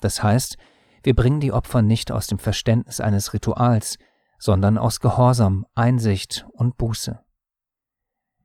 Das 0.00 0.22
heißt, 0.22 0.56
wir 1.02 1.16
bringen 1.16 1.40
die 1.40 1.52
Opfer 1.52 1.82
nicht 1.82 2.12
aus 2.12 2.28
dem 2.28 2.38
Verständnis 2.38 3.00
eines 3.00 3.34
Rituals, 3.34 3.98
sondern 4.42 4.76
aus 4.76 4.98
Gehorsam, 4.98 5.66
Einsicht 5.76 6.48
und 6.50 6.76
Buße. 6.76 7.20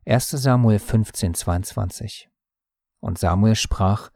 1 0.06 0.30
Samuel 0.30 0.77
15, 0.77 1.34
22 1.34 2.30
Und 3.00 3.18
Samuel 3.18 3.56
sprach, 3.56 4.12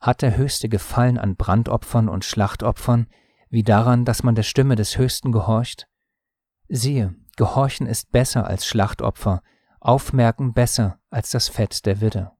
Hat 0.00 0.20
der 0.20 0.36
Höchste 0.36 0.68
gefallen 0.68 1.16
an 1.16 1.36
Brandopfern 1.36 2.10
und 2.10 2.26
Schlachtopfern, 2.26 3.06
wie 3.48 3.62
daran, 3.62 4.04
dass 4.04 4.22
man 4.22 4.34
der 4.34 4.42
Stimme 4.42 4.76
des 4.76 4.98
Höchsten 4.98 5.32
gehorcht? 5.32 5.88
Siehe, 6.68 7.14
Gehorchen 7.38 7.86
ist 7.86 8.12
besser 8.12 8.46
als 8.46 8.66
Schlachtopfer, 8.66 9.40
Aufmerken 9.80 10.52
besser 10.52 10.98
als 11.08 11.30
das 11.30 11.48
Fett 11.48 11.86
der 11.86 12.02
Widde. 12.02 12.32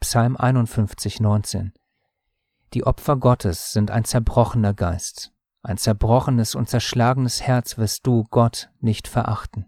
Psalm 0.00 0.36
51, 0.36 1.18
19 1.18 1.72
Die 2.74 2.84
Opfer 2.84 3.16
Gottes 3.16 3.72
sind 3.72 3.90
ein 3.90 4.04
zerbrochener 4.04 4.74
Geist, 4.74 5.33
ein 5.64 5.78
zerbrochenes 5.78 6.54
und 6.54 6.68
zerschlagenes 6.68 7.42
Herz 7.42 7.78
wirst 7.78 8.06
du, 8.06 8.24
Gott, 8.30 8.70
nicht 8.80 9.08
verachten. 9.08 9.66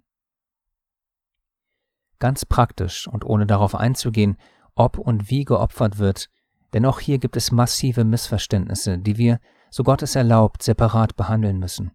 Ganz 2.18 2.44
praktisch 2.44 3.08
und 3.08 3.24
ohne 3.24 3.46
darauf 3.46 3.74
einzugehen, 3.74 4.36
ob 4.74 4.98
und 4.98 5.30
wie 5.30 5.44
geopfert 5.44 5.98
wird, 5.98 6.28
denn 6.72 6.84
auch 6.84 7.00
hier 7.00 7.18
gibt 7.18 7.36
es 7.36 7.50
massive 7.50 8.04
Missverständnisse, 8.04 8.98
die 8.98 9.16
wir, 9.16 9.40
so 9.70 9.82
Gott 9.82 10.02
es 10.02 10.14
erlaubt, 10.14 10.62
separat 10.62 11.16
behandeln 11.16 11.58
müssen. 11.58 11.92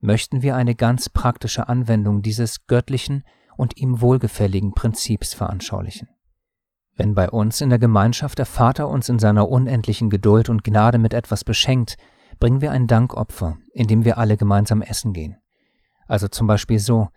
Möchten 0.00 0.42
wir 0.42 0.56
eine 0.56 0.74
ganz 0.74 1.08
praktische 1.08 1.68
Anwendung 1.68 2.22
dieses 2.22 2.66
göttlichen 2.66 3.24
und 3.56 3.76
ihm 3.76 4.00
wohlgefälligen 4.00 4.72
Prinzips 4.72 5.34
veranschaulichen. 5.34 6.08
Wenn 6.94 7.14
bei 7.14 7.30
uns 7.30 7.60
in 7.60 7.70
der 7.70 7.78
Gemeinschaft 7.78 8.38
der 8.38 8.46
Vater 8.46 8.88
uns 8.88 9.08
in 9.08 9.18
seiner 9.18 9.48
unendlichen 9.48 10.10
Geduld 10.10 10.48
und 10.48 10.62
Gnade 10.64 10.98
mit 10.98 11.14
etwas 11.14 11.44
beschenkt, 11.44 11.96
bringen 12.42 12.60
wir 12.60 12.72
ein 12.72 12.88
Dankopfer, 12.88 13.56
indem 13.72 14.04
wir 14.04 14.18
alle 14.18 14.36
gemeinsam 14.36 14.82
essen 14.82 15.12
gehen. 15.12 15.36
Also 16.08 16.26
zum 16.26 16.48
Beispiel 16.48 16.80
so, 16.80 17.08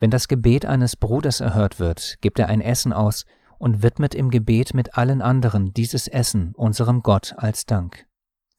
wenn 0.00 0.10
das 0.10 0.26
Gebet 0.26 0.66
eines 0.66 0.96
Bruders 0.96 1.38
erhört 1.38 1.78
wird, 1.78 2.16
gibt 2.20 2.40
er 2.40 2.48
ein 2.48 2.60
Essen 2.60 2.92
aus 2.92 3.24
und 3.60 3.84
widmet 3.84 4.12
im 4.12 4.28
Gebet 4.28 4.74
mit 4.74 4.98
allen 4.98 5.22
anderen 5.22 5.72
dieses 5.72 6.08
Essen 6.08 6.52
unserem 6.56 7.04
Gott 7.04 7.32
als 7.36 7.64
Dank. 7.64 8.08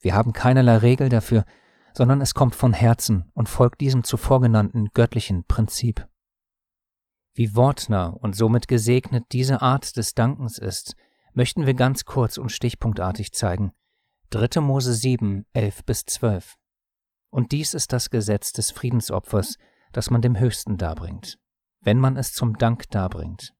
Wir 0.00 0.14
haben 0.14 0.32
keinerlei 0.32 0.78
Regel 0.78 1.10
dafür, 1.10 1.44
sondern 1.92 2.22
es 2.22 2.32
kommt 2.32 2.54
von 2.54 2.72
Herzen 2.72 3.30
und 3.34 3.50
folgt 3.50 3.82
diesem 3.82 4.02
zuvor 4.02 4.40
genannten 4.40 4.94
göttlichen 4.94 5.44
Prinzip. 5.44 6.08
Wie 7.34 7.54
wortnah 7.54 8.06
und 8.06 8.34
somit 8.34 8.66
gesegnet 8.66 9.24
diese 9.32 9.60
Art 9.60 9.98
des 9.98 10.14
Dankens 10.14 10.56
ist, 10.56 10.96
möchten 11.34 11.66
wir 11.66 11.74
ganz 11.74 12.06
kurz 12.06 12.38
und 12.38 12.50
stichpunktartig 12.50 13.32
zeigen. 13.32 13.74
3. 14.30 14.60
Mose 14.60 14.94
7, 14.94 15.46
11 15.52 15.84
bis 15.84 16.04
12. 16.06 16.56
Und 17.30 17.52
dies 17.52 17.74
ist 17.74 17.92
das 17.92 18.10
Gesetz 18.10 18.52
des 18.52 18.70
Friedensopfers, 18.70 19.58
das 19.92 20.10
man 20.10 20.22
dem 20.22 20.38
Höchsten 20.38 20.76
darbringt, 20.76 21.38
wenn 21.80 21.98
man 21.98 22.16
es 22.16 22.32
zum 22.32 22.58
Dank 22.58 22.90
darbringt. 22.90 23.54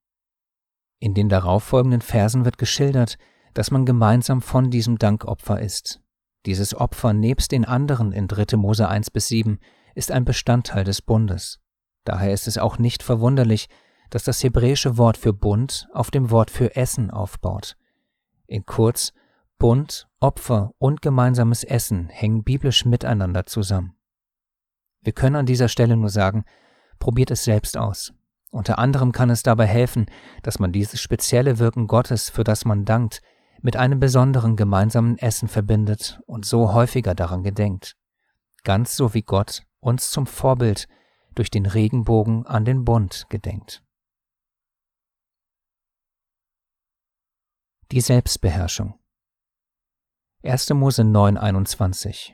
In 0.98 1.14
den 1.14 1.28
darauffolgenden 1.28 2.00
Versen 2.00 2.44
wird 2.44 2.58
geschildert, 2.58 3.18
dass 3.52 3.70
man 3.70 3.84
gemeinsam 3.86 4.42
von 4.42 4.70
diesem 4.70 4.98
Dankopfer 4.98 5.60
ist. 5.60 6.00
Dieses 6.46 6.74
Opfer 6.74 7.12
nebst 7.12 7.52
den 7.52 7.64
anderen 7.64 8.12
in 8.12 8.28
3. 8.28 8.56
Mose 8.56 8.88
1 8.88 9.10
bis 9.10 9.28
7 9.28 9.58
ist 9.94 10.10
ein 10.10 10.24
Bestandteil 10.24 10.84
des 10.84 11.02
Bundes. 11.02 11.60
Daher 12.04 12.32
ist 12.32 12.48
es 12.48 12.58
auch 12.58 12.78
nicht 12.78 13.02
verwunderlich, 13.02 13.68
dass 14.10 14.24
das 14.24 14.42
hebräische 14.42 14.98
Wort 14.98 15.16
für 15.16 15.32
Bund 15.32 15.88
auf 15.92 16.10
dem 16.10 16.30
Wort 16.30 16.50
für 16.50 16.76
Essen 16.76 17.10
aufbaut. 17.10 17.76
In 18.46 18.66
kurz, 18.66 19.12
Bund, 19.58 20.08
Opfer 20.20 20.72
und 20.78 21.02
gemeinsames 21.02 21.64
Essen 21.64 22.08
hängen 22.08 22.44
biblisch 22.44 22.84
miteinander 22.84 23.46
zusammen. 23.46 23.96
Wir 25.00 25.12
können 25.12 25.36
an 25.36 25.46
dieser 25.46 25.68
Stelle 25.68 25.96
nur 25.96 26.10
sagen, 26.10 26.44
probiert 26.98 27.30
es 27.30 27.44
selbst 27.44 27.76
aus. 27.76 28.12
Unter 28.50 28.78
anderem 28.78 29.12
kann 29.12 29.30
es 29.30 29.42
dabei 29.42 29.66
helfen, 29.66 30.06
dass 30.42 30.58
man 30.58 30.72
dieses 30.72 31.00
spezielle 31.00 31.58
Wirken 31.58 31.86
Gottes, 31.86 32.30
für 32.30 32.44
das 32.44 32.64
man 32.64 32.84
dankt, 32.84 33.20
mit 33.62 33.76
einem 33.76 34.00
besonderen 34.00 34.56
gemeinsamen 34.56 35.18
Essen 35.18 35.48
verbindet 35.48 36.20
und 36.26 36.44
so 36.44 36.72
häufiger 36.72 37.14
daran 37.14 37.42
gedenkt. 37.42 37.96
Ganz 38.62 38.96
so 38.96 39.14
wie 39.14 39.22
Gott 39.22 39.62
uns 39.80 40.10
zum 40.10 40.26
Vorbild 40.26 40.86
durch 41.34 41.50
den 41.50 41.66
Regenbogen 41.66 42.46
an 42.46 42.64
den 42.64 42.84
Bund 42.84 43.26
gedenkt. 43.28 43.82
Die 47.90 48.00
Selbstbeherrschung 48.00 48.98
1. 50.46 50.74
Mose 50.74 51.00
9,21 51.00 52.32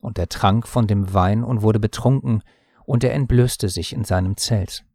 Und 0.00 0.18
er 0.18 0.30
trank 0.30 0.66
von 0.66 0.86
dem 0.86 1.12
Wein 1.12 1.44
und 1.44 1.60
wurde 1.60 1.78
betrunken, 1.78 2.42
und 2.86 3.04
er 3.04 3.12
entblößte 3.12 3.68
sich 3.68 3.92
in 3.92 4.02
seinem 4.02 4.38
Zelt. 4.38 4.86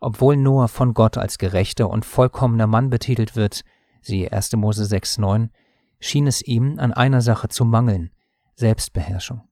Obwohl 0.00 0.36
Noah 0.36 0.66
von 0.66 0.92
Gott 0.92 1.16
als 1.16 1.38
gerechter 1.38 1.88
und 1.88 2.04
vollkommener 2.04 2.66
Mann 2.66 2.90
betitelt 2.90 3.36
wird, 3.36 3.62
siehe 4.00 4.32
1. 4.32 4.56
Mose 4.56 4.82
6,9, 4.82 5.50
schien 6.00 6.26
es 6.26 6.42
ihm 6.42 6.80
an 6.80 6.92
einer 6.92 7.20
Sache 7.20 7.46
zu 7.46 7.64
mangeln, 7.64 8.10
Selbstbeherrschung. 8.56 9.42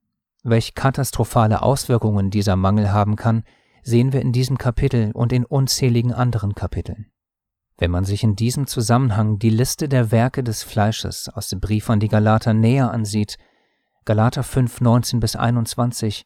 Welch 0.42 0.74
katastrophale 0.74 1.62
Auswirkungen 1.62 2.30
dieser 2.30 2.56
Mangel 2.56 2.92
haben 2.92 3.14
kann, 3.14 3.44
sehen 3.84 4.12
wir 4.12 4.20
in 4.20 4.32
diesem 4.32 4.58
Kapitel 4.58 5.12
und 5.12 5.32
in 5.32 5.44
unzähligen 5.44 6.12
anderen 6.12 6.56
Kapiteln. 6.56 7.13
Wenn 7.76 7.90
man 7.90 8.04
sich 8.04 8.22
in 8.22 8.36
diesem 8.36 8.66
Zusammenhang 8.66 9.38
die 9.38 9.50
Liste 9.50 9.88
der 9.88 10.12
Werke 10.12 10.44
des 10.44 10.62
Fleisches 10.62 11.28
aus 11.28 11.48
dem 11.48 11.60
Brief 11.60 11.90
an 11.90 11.98
die 11.98 12.08
Galater 12.08 12.54
näher 12.54 12.92
ansieht, 12.92 13.36
Galater 14.04 14.42
5, 14.44 14.80
19 14.80 15.18
bis 15.18 15.34
21, 15.34 16.24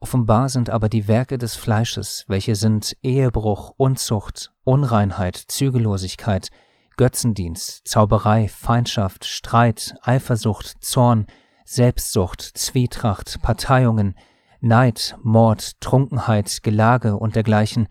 offenbar 0.00 0.48
sind 0.48 0.70
aber 0.70 0.88
die 0.88 1.06
Werke 1.06 1.38
des 1.38 1.54
Fleisches, 1.54 2.24
welche 2.26 2.56
sind 2.56 2.96
Ehebruch, 3.02 3.74
Unzucht, 3.76 4.52
Unreinheit, 4.64 5.36
Zügellosigkeit, 5.36 6.48
Götzendienst, 6.96 7.86
Zauberei, 7.86 8.48
Feindschaft, 8.48 9.24
Streit, 9.24 9.94
Eifersucht, 10.02 10.82
Zorn, 10.82 11.26
Selbstsucht, 11.64 12.42
Zwietracht, 12.42 13.40
Parteiungen, 13.40 14.16
Neid, 14.60 15.16
Mord, 15.22 15.80
Trunkenheit, 15.80 16.64
Gelage 16.64 17.16
und 17.16 17.36
dergleichen, 17.36 17.86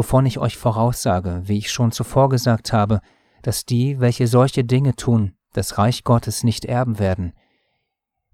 wovon 0.00 0.24
ich 0.24 0.38
euch 0.38 0.56
voraussage, 0.56 1.42
wie 1.44 1.58
ich 1.58 1.70
schon 1.70 1.92
zuvor 1.92 2.30
gesagt 2.30 2.72
habe, 2.72 3.02
dass 3.42 3.66
die, 3.66 4.00
welche 4.00 4.28
solche 4.28 4.64
Dinge 4.64 4.96
tun, 4.96 5.34
das 5.52 5.76
Reich 5.76 6.04
Gottes 6.04 6.42
nicht 6.42 6.64
erben 6.64 6.98
werden. 6.98 7.34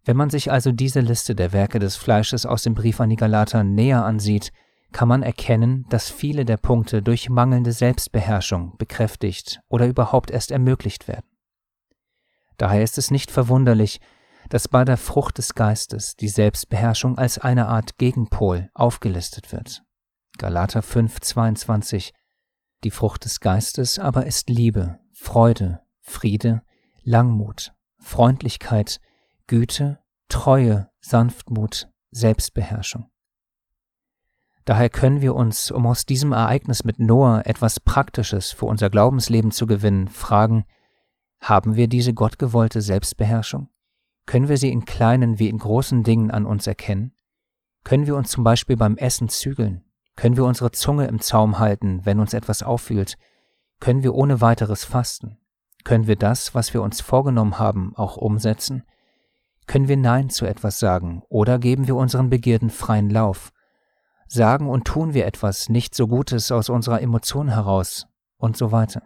Wenn 0.04 0.16
man 0.16 0.30
sich 0.30 0.52
also 0.52 0.70
diese 0.70 1.00
Liste 1.00 1.34
der 1.34 1.52
Werke 1.52 1.80
des 1.80 1.96
Fleisches 1.96 2.46
aus 2.46 2.62
dem 2.62 2.76
Brief 2.76 3.00
an 3.00 3.10
die 3.10 3.16
Galater 3.16 3.64
näher 3.64 4.04
ansieht, 4.04 4.52
kann 4.92 5.08
man 5.08 5.24
erkennen, 5.24 5.86
dass 5.88 6.08
viele 6.08 6.44
der 6.44 6.56
Punkte 6.56 7.02
durch 7.02 7.30
mangelnde 7.30 7.72
Selbstbeherrschung 7.72 8.76
bekräftigt 8.78 9.58
oder 9.68 9.88
überhaupt 9.88 10.30
erst 10.30 10.52
ermöglicht 10.52 11.08
werden. 11.08 11.26
Daher 12.58 12.84
ist 12.84 12.96
es 12.96 13.10
nicht 13.10 13.32
verwunderlich, 13.32 14.00
dass 14.50 14.68
bei 14.68 14.84
der 14.84 14.98
Frucht 14.98 15.38
des 15.38 15.56
Geistes 15.56 16.14
die 16.14 16.28
Selbstbeherrschung 16.28 17.18
als 17.18 17.38
eine 17.38 17.66
Art 17.66 17.98
Gegenpol 17.98 18.70
aufgelistet 18.72 19.50
wird. 19.50 19.82
Galater 20.38 20.82
5, 20.82 21.20
22. 21.20 22.12
Die 22.84 22.90
Frucht 22.90 23.24
des 23.24 23.40
Geistes 23.40 23.98
aber 23.98 24.26
ist 24.26 24.50
Liebe, 24.50 24.98
Freude, 25.14 25.80
Friede, 26.00 26.62
Langmut, 27.02 27.72
Freundlichkeit, 27.98 29.00
Güte, 29.46 29.98
Treue, 30.28 30.90
Sanftmut, 31.00 31.88
Selbstbeherrschung. 32.10 33.10
Daher 34.64 34.90
können 34.90 35.20
wir 35.20 35.34
uns, 35.34 35.70
um 35.70 35.86
aus 35.86 36.06
diesem 36.06 36.32
Ereignis 36.32 36.84
mit 36.84 36.98
Noah 36.98 37.46
etwas 37.46 37.80
Praktisches 37.80 38.52
für 38.52 38.66
unser 38.66 38.90
Glaubensleben 38.90 39.52
zu 39.52 39.66
gewinnen, 39.66 40.08
fragen, 40.08 40.64
haben 41.40 41.76
wir 41.76 41.86
diese 41.86 42.12
gottgewollte 42.12 42.82
Selbstbeherrschung? 42.82 43.68
Können 44.26 44.48
wir 44.48 44.58
sie 44.58 44.72
in 44.72 44.84
kleinen 44.84 45.38
wie 45.38 45.48
in 45.48 45.58
großen 45.58 46.02
Dingen 46.02 46.32
an 46.32 46.44
uns 46.44 46.66
erkennen? 46.66 47.12
Können 47.84 48.06
wir 48.08 48.16
uns 48.16 48.30
zum 48.30 48.42
Beispiel 48.42 48.76
beim 48.76 48.96
Essen 48.96 49.28
zügeln? 49.28 49.85
Können 50.16 50.36
wir 50.36 50.44
unsere 50.44 50.72
Zunge 50.72 51.06
im 51.06 51.20
Zaum 51.20 51.58
halten, 51.58 52.00
wenn 52.04 52.20
uns 52.20 52.32
etwas 52.34 52.62
auffühlt? 52.62 53.16
Können 53.80 54.02
wir 54.02 54.14
ohne 54.14 54.40
weiteres 54.40 54.84
fasten? 54.84 55.38
Können 55.84 56.06
wir 56.06 56.16
das, 56.16 56.54
was 56.54 56.74
wir 56.74 56.82
uns 56.82 57.00
vorgenommen 57.00 57.58
haben, 57.58 57.94
auch 57.94 58.16
umsetzen? 58.16 58.82
Können 59.66 59.88
wir 59.88 59.96
Nein 59.96 60.30
zu 60.30 60.46
etwas 60.46 60.78
sagen 60.78 61.22
oder 61.28 61.58
geben 61.58 61.86
wir 61.86 61.96
unseren 61.96 62.30
Begierden 62.30 62.70
freien 62.70 63.10
Lauf? 63.10 63.52
Sagen 64.26 64.68
und 64.68 64.84
tun 64.86 65.14
wir 65.14 65.26
etwas 65.26 65.68
nicht 65.68 65.94
so 65.94 66.08
Gutes 66.08 66.50
aus 66.50 66.68
unserer 66.68 67.00
Emotion 67.02 67.48
heraus 67.48 68.06
und 68.38 68.56
so 68.56 68.72
weiter? 68.72 69.02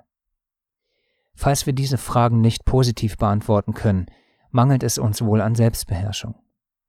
Falls 1.35 1.67
wir 1.67 1.73
diese 1.73 1.99
Fragen 1.99 2.41
nicht 2.41 2.65
positiv 2.65 3.17
beantworten 3.17 3.75
können, 3.75 4.07
mangelt 4.51 4.83
es 4.83 4.99
uns 4.99 5.23
wohl 5.23 5.41
an 5.41 5.55
Selbstbeherrschung. 5.55 6.35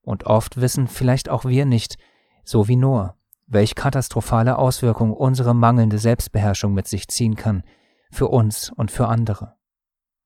Und 0.01 0.25
oft 0.25 0.59
wissen 0.59 0.87
vielleicht 0.87 1.29
auch 1.29 1.45
wir 1.45 1.65
nicht, 1.65 1.97
so 2.43 2.67
wie 2.67 2.75
Noah, 2.75 3.15
welch 3.51 3.75
katastrophale 3.75 4.57
Auswirkungen 4.57 5.13
unsere 5.13 5.53
mangelnde 5.53 5.97
Selbstbeherrschung 5.97 6.73
mit 6.73 6.87
sich 6.87 7.07
ziehen 7.09 7.35
kann, 7.35 7.63
für 8.09 8.29
uns 8.29 8.69
und 8.69 8.91
für 8.91 9.07
andere. 9.07 9.57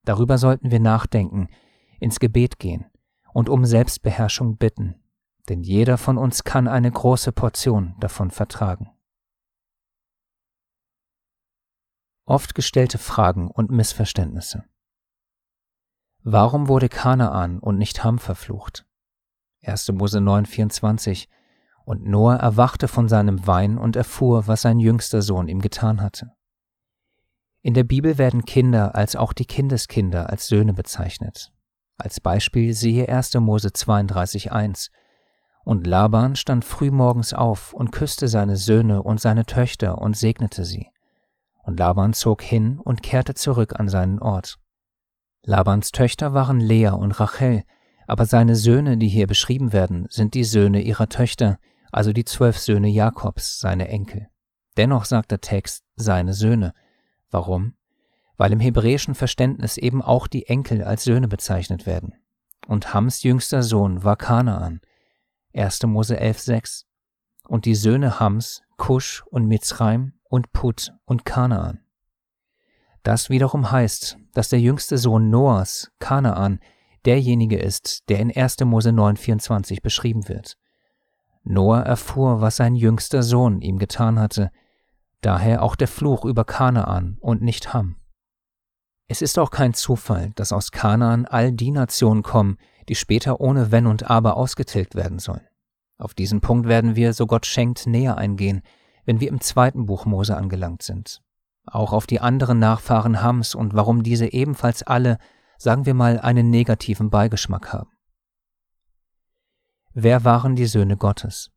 Darüber 0.04 0.38
sollten 0.38 0.72
wir 0.72 0.80
nachdenken, 0.80 1.50
ins 2.00 2.20
Gebet 2.20 2.60
gehen 2.60 2.86
und 3.34 3.50
um 3.50 3.66
Selbstbeherrschung 3.66 4.58
bitten, 4.58 4.96
denn 5.50 5.62
jeder 5.62 5.98
von 5.98 6.18
uns 6.18 6.44
kann 6.44 6.68
eine 6.68 6.92
große 6.92 7.32
Portion 7.32 7.96
davon 8.00 8.30
vertragen. 8.32 8.92
Oft 12.26 12.56
gestellte 12.56 12.98
Fragen 12.98 13.50
und 13.50 13.72
Missverständnisse. 13.72 14.66
Warum 16.24 16.68
wurde 16.68 16.90
Kanaan 16.90 17.60
und 17.60 17.78
nicht 17.78 18.04
Ham 18.04 18.18
verflucht? 18.18 18.86
1. 19.62 19.92
Mose 19.92 20.20
9,24 20.20 21.28
Und 21.86 22.06
Noah 22.06 22.36
erwachte 22.36 22.88
von 22.88 23.08
seinem 23.08 23.46
Wein 23.48 23.78
und 23.78 23.96
erfuhr, 23.96 24.48
was 24.48 24.64
sein 24.64 24.80
jüngster 24.80 25.22
Sohn 25.22 25.48
ihm 25.48 25.62
getan 25.62 26.02
hatte. 26.02 26.32
In 27.62 27.74
der 27.74 27.84
Bibel 27.84 28.18
werden 28.18 28.46
Kinder 28.46 28.96
als 28.96 29.16
auch 29.16 29.34
die 29.34 29.46
Kindeskinder 29.46 30.30
als 30.30 30.48
Söhne 30.48 30.74
bezeichnet. 30.74 31.52
Als 31.98 32.20
Beispiel 32.20 32.74
siehe 32.74 33.08
1. 33.08 33.36
Mose 33.36 33.70
32,1 33.70 34.90
Und 35.64 35.88
Laban 35.88 36.36
stand 36.36 36.66
frühmorgens 36.66 37.34
auf 37.34 37.74
und 37.74 37.92
küsste 37.92 38.28
seine 38.28 38.58
Söhne 38.58 39.02
und 39.02 39.22
seine 39.22 39.46
Töchter 39.46 40.00
und 40.00 40.18
segnete 40.18 40.66
sie. 40.66 40.88
Und 41.64 41.80
Laban 41.80 42.14
zog 42.14 42.42
hin 42.42 42.80
und 42.80 43.02
kehrte 43.02 43.34
zurück 43.34 43.80
an 43.80 43.90
seinen 43.90 44.20
Ort. 44.20 44.60
Labans 45.44 45.92
Töchter 45.92 46.34
waren 46.34 46.60
Lea 46.60 46.90
und 46.90 47.20
Rachel, 47.20 47.64
aber 48.08 48.26
seine 48.26 48.56
Söhne, 48.56 48.98
die 48.98 49.08
hier 49.08 49.28
beschrieben 49.28 49.74
werden, 49.74 50.08
sind 50.10 50.34
die 50.34 50.44
Söhne 50.44 50.82
ihrer 50.82 51.10
Töchter, 51.10 51.58
also 51.96 52.12
die 52.12 52.26
zwölf 52.26 52.60
Söhne 52.60 52.90
Jakobs, 52.90 53.58
seine 53.58 53.88
Enkel. 53.88 54.28
Dennoch 54.76 55.06
sagt 55.06 55.32
der 55.32 55.40
Text 55.40 55.86
seine 55.96 56.34
Söhne. 56.34 56.74
Warum? 57.32 57.76
Weil 58.36 58.52
im 58.52 58.60
hebräischen 58.60 59.16
Verständnis 59.16 59.78
eben 59.78 60.02
auch 60.02 60.28
die 60.28 60.48
Enkel 60.48 60.84
als 60.84 61.06
Söhne 61.06 61.30
bezeichnet 61.30 61.86
werden. 61.86 62.14
Und 62.68 62.94
Hams 62.94 63.24
jüngster 63.24 63.64
Sohn 63.64 64.04
war 64.04 64.18
Kanaan. 64.18 64.82
1. 65.54 65.84
Mose 65.84 66.20
11,6. 66.20 66.84
Und 67.48 67.64
die 67.64 67.76
Söhne 67.76 68.20
Hams, 68.20 68.62
Kusch 68.76 69.24
und 69.28 69.48
Mitzraim 69.48 70.20
und 70.26 70.52
Put 70.52 70.92
und 71.06 71.24
Kanaan. 71.24 71.80
Das 73.04 73.30
wiederum 73.30 73.72
heißt, 73.72 74.18
dass 74.34 74.50
der 74.50 74.60
jüngste 74.60 74.98
Sohn 74.98 75.30
Noahs, 75.30 75.94
Kanaan, 76.00 76.60
derjenige 77.06 77.58
ist, 77.58 78.10
der 78.10 78.20
in 78.20 78.36
1. 78.36 78.60
Mose 78.66 78.90
9,24 78.90 79.82
beschrieben 79.82 80.28
wird. 80.28 80.58
Noah 81.46 81.82
erfuhr, 81.82 82.42
was 82.42 82.58
sein 82.58 82.76
jüngster 82.76 83.24
Sohn 83.24 83.62
ihm 83.62 83.80
getan 83.80 84.20
hatte, 84.20 84.52
daher 85.22 85.64
auch 85.64 85.76
der 85.76 85.88
Fluch 85.88 86.26
über 86.26 86.44
Kanaan 86.44 87.18
und 87.22 87.42
nicht 87.42 87.74
Ham. 87.74 87.96
Es 89.08 89.22
ist 89.22 89.40
auch 89.40 89.52
kein 89.52 89.74
Zufall, 89.74 90.32
dass 90.36 90.52
aus 90.52 90.72
Kanaan 90.72 91.26
all 91.26 91.52
die 91.52 91.72
Nationen 91.72 92.24
kommen, 92.24 92.58
die 92.90 92.96
später 92.96 93.40
ohne 93.40 93.72
Wenn 93.72 93.88
und 93.88 94.10
Aber 94.10 94.36
ausgetilgt 94.36 94.96
werden 94.96 95.20
sollen. 95.20 95.48
Auf 95.98 96.14
diesen 96.14 96.42
Punkt 96.42 96.68
werden 96.68 96.96
wir, 96.96 97.14
so 97.14 97.28
Gott 97.28 97.46
schenkt, 97.46 97.88
näher 97.88 98.18
eingehen, 98.18 98.62
wenn 99.06 99.22
wir 99.22 99.30
im 99.30 99.40
zweiten 99.40 99.86
Buch 99.86 100.06
Mose 100.06 100.36
angelangt 100.36 100.82
sind 100.82 101.22
auch 101.68 101.94
auf 101.94 102.08
die 102.08 102.20
anderen 102.20 102.60
Nachfahren 102.60 103.22
Hams 103.22 103.56
und 103.56 103.74
warum 103.74 104.04
diese 104.04 104.32
ebenfalls 104.32 104.84
alle, 104.84 105.18
sagen 105.58 105.86
wir 105.86 105.94
mal, 105.94 106.20
einen 106.20 106.50
negativen 106.50 107.10
Beigeschmack 107.10 107.74
haben. 107.74 107.90
Wer 109.98 110.26
waren 110.26 110.58
die 110.58 110.66
Söhne 110.66 110.98
Gottes? 110.98 111.52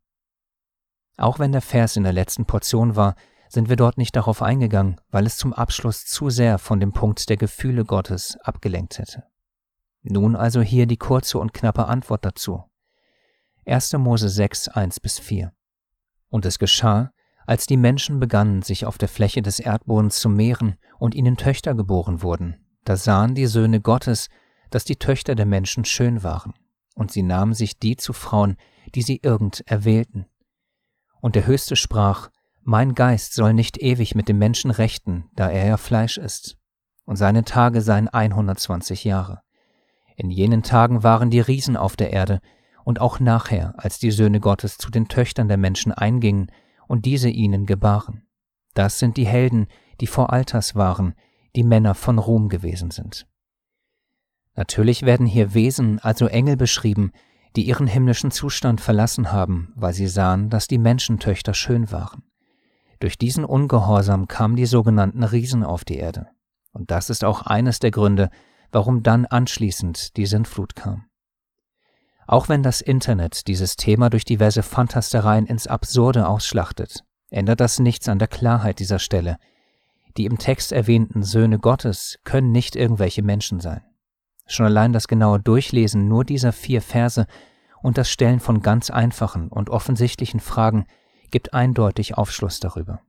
Auch 1.17 1.39
wenn 1.39 1.51
der 1.51 1.61
Vers 1.61 1.97
in 1.97 2.03
der 2.03 2.13
letzten 2.13 2.45
Portion 2.45 2.95
war, 2.95 3.15
sind 3.49 3.67
wir 3.67 3.75
dort 3.75 3.97
nicht 3.97 4.15
darauf 4.15 4.41
eingegangen, 4.41 4.95
weil 5.11 5.25
es 5.25 5.35
zum 5.35 5.51
Abschluss 5.51 6.05
zu 6.05 6.29
sehr 6.29 6.57
von 6.57 6.79
dem 6.79 6.93
Punkt 6.93 7.27
der 7.27 7.35
Gefühle 7.35 7.83
Gottes 7.83 8.37
abgelenkt 8.37 8.97
hätte. 8.97 9.25
Nun 10.03 10.37
also 10.37 10.61
hier 10.61 10.85
die 10.85 10.95
kurze 10.95 11.37
und 11.37 11.53
knappe 11.53 11.87
Antwort 11.87 12.23
dazu. 12.23 12.63
1. 13.65 13.91
Mose 13.97 14.29
6, 14.29 14.69
1 14.69 15.01
bis 15.01 15.19
4. 15.19 15.51
Und 16.29 16.45
es 16.45 16.59
geschah, 16.59 17.11
als 17.45 17.65
die 17.65 17.75
Menschen 17.75 18.21
begannen, 18.21 18.61
sich 18.61 18.85
auf 18.85 18.97
der 18.97 19.09
Fläche 19.09 19.41
des 19.41 19.59
Erdbodens 19.59 20.17
zu 20.21 20.29
mehren 20.29 20.77
und 20.97 21.13
ihnen 21.13 21.35
Töchter 21.35 21.75
geboren 21.75 22.21
wurden, 22.21 22.65
da 22.85 22.95
sahen 22.95 23.35
die 23.35 23.47
Söhne 23.47 23.81
Gottes, 23.81 24.29
dass 24.69 24.85
die 24.85 24.95
Töchter 24.95 25.35
der 25.35 25.45
Menschen 25.45 25.83
schön 25.83 26.23
waren, 26.23 26.53
und 26.99 27.11
sie 27.11 27.23
nahmen 27.23 27.53
sich 27.53 27.79
die 27.79 27.95
zu 27.95 28.11
Frauen, 28.11 28.57
die 28.93 29.01
sie 29.01 29.21
irgend 29.23 29.63
erwählten. 29.65 30.25
Und 31.21 31.35
der 31.35 31.47
Höchste 31.47 31.77
sprach, 31.77 32.29
Mein 32.61 32.93
Geist 32.93 33.33
soll 33.33 33.53
nicht 33.53 33.77
ewig 33.77 34.15
mit 34.15 34.27
dem 34.27 34.37
Menschen 34.37 34.69
rechten, 34.69 35.29
da 35.33 35.49
er 35.49 35.65
ja 35.65 35.77
Fleisch 35.77 36.17
ist, 36.17 36.57
und 37.05 37.15
seine 37.15 37.45
Tage 37.45 37.81
seien 37.81 38.09
120 38.09 39.05
Jahre. 39.05 39.41
In 40.17 40.29
jenen 40.29 40.61
Tagen 40.61 41.01
waren 41.01 41.29
die 41.29 41.39
Riesen 41.39 41.77
auf 41.77 41.95
der 41.95 42.11
Erde, 42.11 42.41
und 42.83 42.99
auch 42.99 43.21
nachher, 43.21 43.75
als 43.77 43.99
die 43.99 44.11
Söhne 44.11 44.41
Gottes 44.41 44.77
zu 44.77 44.91
den 44.91 45.07
Töchtern 45.07 45.47
der 45.47 45.57
Menschen 45.57 45.93
eingingen, 45.93 46.51
und 46.87 47.05
diese 47.05 47.29
ihnen 47.29 47.65
gebaren. 47.65 48.27
Das 48.73 48.99
sind 48.99 49.15
die 49.15 49.27
Helden, 49.27 49.67
die 50.01 50.07
vor 50.07 50.33
Alters 50.33 50.75
waren, 50.75 51.13
die 51.55 51.63
Männer 51.63 51.95
von 51.95 52.19
Ruhm 52.19 52.49
gewesen 52.49 52.91
sind. 52.91 53.25
Natürlich 54.59 55.03
werden 55.03 55.25
hier 55.25 55.53
Wesen, 55.53 55.99
also 55.99 56.27
Engel 56.27 56.57
beschrieben, 56.57 57.13
die 57.55 57.65
ihren 57.65 57.87
himmlischen 57.87 58.29
Zustand 58.29 58.81
verlassen 58.81 59.31
haben, 59.31 59.71
weil 59.77 59.93
sie 59.93 60.09
sahen, 60.09 60.49
dass 60.49 60.67
die 60.67 60.77
Menschentöchter 60.77 61.53
schön 61.53 61.93
waren. 61.93 62.23
Durch 62.99 63.17
diesen 63.17 63.45
Ungehorsam 63.45 64.27
kamen 64.27 64.57
die 64.57 64.65
sogenannten 64.65 65.23
Riesen 65.23 65.63
auf 65.63 65.85
die 65.85 65.95
Erde. 65.95 66.27
Und 66.73 66.91
das 66.91 67.09
ist 67.09 67.23
auch 67.23 67.43
eines 67.43 67.79
der 67.79 67.91
Gründe, 67.91 68.29
warum 68.69 69.01
dann 69.01 69.25
anschließend 69.25 70.17
die 70.17 70.25
Sintflut 70.25 70.75
kam. 70.75 71.05
Auch 72.27 72.49
wenn 72.49 72.61
das 72.61 72.81
Internet 72.81 73.47
dieses 73.47 73.77
Thema 73.77 74.09
durch 74.09 74.25
diverse 74.25 74.61
Fantastereien 74.61 75.45
ins 75.45 75.67
Absurde 75.67 76.27
ausschlachtet, 76.27 77.05
ändert 77.29 77.61
das 77.61 77.79
nichts 77.79 78.09
an 78.09 78.19
der 78.19 78.27
Klarheit 78.27 78.79
dieser 78.79 78.99
Stelle. 78.99 79.37
Die 80.17 80.25
im 80.25 80.37
Text 80.37 80.73
erwähnten 80.73 81.23
Söhne 81.23 81.59
Gottes 81.59 82.19
können 82.25 82.51
nicht 82.51 82.75
irgendwelche 82.75 83.23
Menschen 83.23 83.61
sein. 83.61 83.83
Schon 84.51 84.65
allein 84.65 84.93
das 84.93 85.07
genaue 85.07 85.39
Durchlesen 85.39 86.07
nur 86.07 86.25
dieser 86.25 86.51
vier 86.51 86.81
Verse 86.81 87.27
und 87.83 87.99
das 87.99 88.09
Stellen 88.09 88.39
von 88.39 88.61
ganz 88.61 88.89
einfachen 88.89 89.47
und 89.49 89.69
offensichtlichen 89.69 90.39
Fragen 90.39 90.85
gibt 91.29 91.53
eindeutig 91.53 92.17
Aufschluss 92.17 92.59
darüber. 92.59 93.01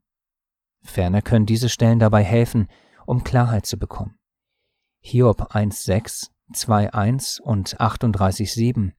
Ferner 0.83 1.23
können 1.23 1.47
diese 1.47 1.71
Stellen 1.71 1.99
dabei 1.99 2.23
helfen, 2.23 2.69
um 3.07 3.25
Klarheit 3.25 3.65
zu 3.65 3.79
bekommen. 3.79 4.19
Hiob 5.01 5.55
1.6, 5.55 6.29
2.1 6.53 7.41
und 7.41 7.81
38.7 7.81 8.93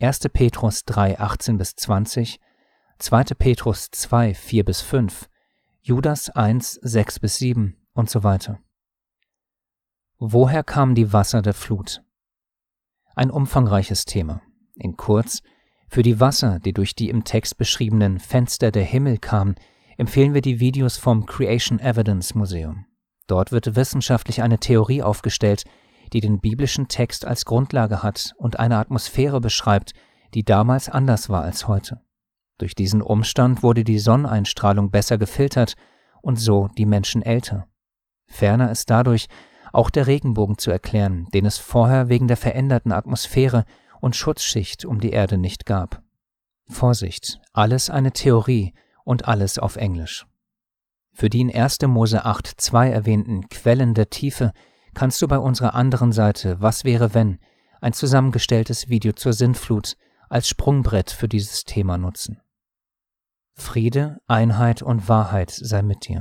1. 0.00 0.20
Petrus 0.32 0.84
3, 0.84 1.18
18 1.18 1.58
bis 1.58 1.74
20, 1.74 2.40
2. 2.98 3.24
Petrus 3.36 3.90
2, 3.90 4.34
4 4.34 4.64
bis 4.64 4.80
5, 4.82 5.28
Judas 5.80 6.30
1, 6.30 6.78
6 6.82 7.18
bis 7.18 7.38
7 7.38 7.76
und 7.92 8.08
so 8.08 8.22
weiter. 8.22 8.60
Woher 10.24 10.62
kamen 10.62 10.94
die 10.94 11.12
Wasser 11.12 11.42
der 11.42 11.52
Flut? 11.52 12.00
Ein 13.16 13.32
umfangreiches 13.32 14.04
Thema. 14.04 14.40
In 14.76 14.96
kurz, 14.96 15.42
für 15.88 16.04
die 16.04 16.20
Wasser, 16.20 16.60
die 16.60 16.72
durch 16.72 16.94
die 16.94 17.08
im 17.08 17.24
Text 17.24 17.58
beschriebenen 17.58 18.20
Fenster 18.20 18.70
der 18.70 18.84
Himmel 18.84 19.18
kamen, 19.18 19.56
empfehlen 19.98 20.32
wir 20.32 20.40
die 20.40 20.60
Videos 20.60 20.96
vom 20.96 21.26
Creation 21.26 21.80
Evidence 21.80 22.36
Museum. 22.36 22.86
Dort 23.26 23.50
wird 23.50 23.74
wissenschaftlich 23.74 24.42
eine 24.42 24.58
Theorie 24.58 25.02
aufgestellt, 25.02 25.64
die 26.12 26.20
den 26.20 26.38
biblischen 26.38 26.86
Text 26.86 27.26
als 27.26 27.44
Grundlage 27.44 28.04
hat 28.04 28.32
und 28.36 28.60
eine 28.60 28.76
Atmosphäre 28.76 29.40
beschreibt, 29.40 29.92
die 30.34 30.44
damals 30.44 30.88
anders 30.88 31.30
war 31.30 31.42
als 31.42 31.66
heute. 31.66 32.00
Durch 32.58 32.76
diesen 32.76 33.02
Umstand 33.02 33.64
wurde 33.64 33.82
die 33.82 33.98
Sonneneinstrahlung 33.98 34.92
besser 34.92 35.18
gefiltert 35.18 35.74
und 36.20 36.36
so 36.36 36.68
die 36.78 36.86
Menschen 36.86 37.22
älter. 37.22 37.66
Ferner 38.28 38.70
ist 38.70 38.88
dadurch 38.88 39.26
auch 39.72 39.90
der 39.90 40.06
Regenbogen 40.06 40.58
zu 40.58 40.70
erklären, 40.70 41.26
den 41.34 41.46
es 41.46 41.58
vorher 41.58 42.08
wegen 42.08 42.28
der 42.28 42.36
veränderten 42.36 42.92
Atmosphäre 42.92 43.64
und 44.00 44.16
Schutzschicht 44.16 44.84
um 44.84 45.00
die 45.00 45.10
Erde 45.10 45.38
nicht 45.38 45.66
gab. 45.66 46.02
Vorsicht, 46.68 47.40
alles 47.52 47.90
eine 47.90 48.12
Theorie 48.12 48.74
und 49.04 49.26
alles 49.26 49.58
auf 49.58 49.76
Englisch. 49.76 50.26
Für 51.12 51.28
die 51.28 51.40
in 51.40 51.54
1. 51.54 51.78
Mose 51.86 52.24
8.2 52.24 52.88
erwähnten 52.88 53.48
Quellen 53.48 53.94
der 53.94 54.10
Tiefe 54.10 54.52
kannst 54.94 55.20
du 55.20 55.28
bei 55.28 55.38
unserer 55.38 55.74
anderen 55.74 56.12
Seite 56.12 56.60
Was 56.60 56.84
wäre 56.84 57.14
wenn 57.14 57.38
ein 57.80 57.92
zusammengestelltes 57.92 58.88
Video 58.88 59.12
zur 59.12 59.32
Sintflut 59.32 59.96
als 60.28 60.48
Sprungbrett 60.48 61.10
für 61.10 61.28
dieses 61.28 61.64
Thema 61.64 61.98
nutzen. 61.98 62.40
Friede, 63.54 64.20
Einheit 64.26 64.80
und 64.80 65.08
Wahrheit 65.08 65.50
sei 65.50 65.82
mit 65.82 66.08
dir. 66.08 66.20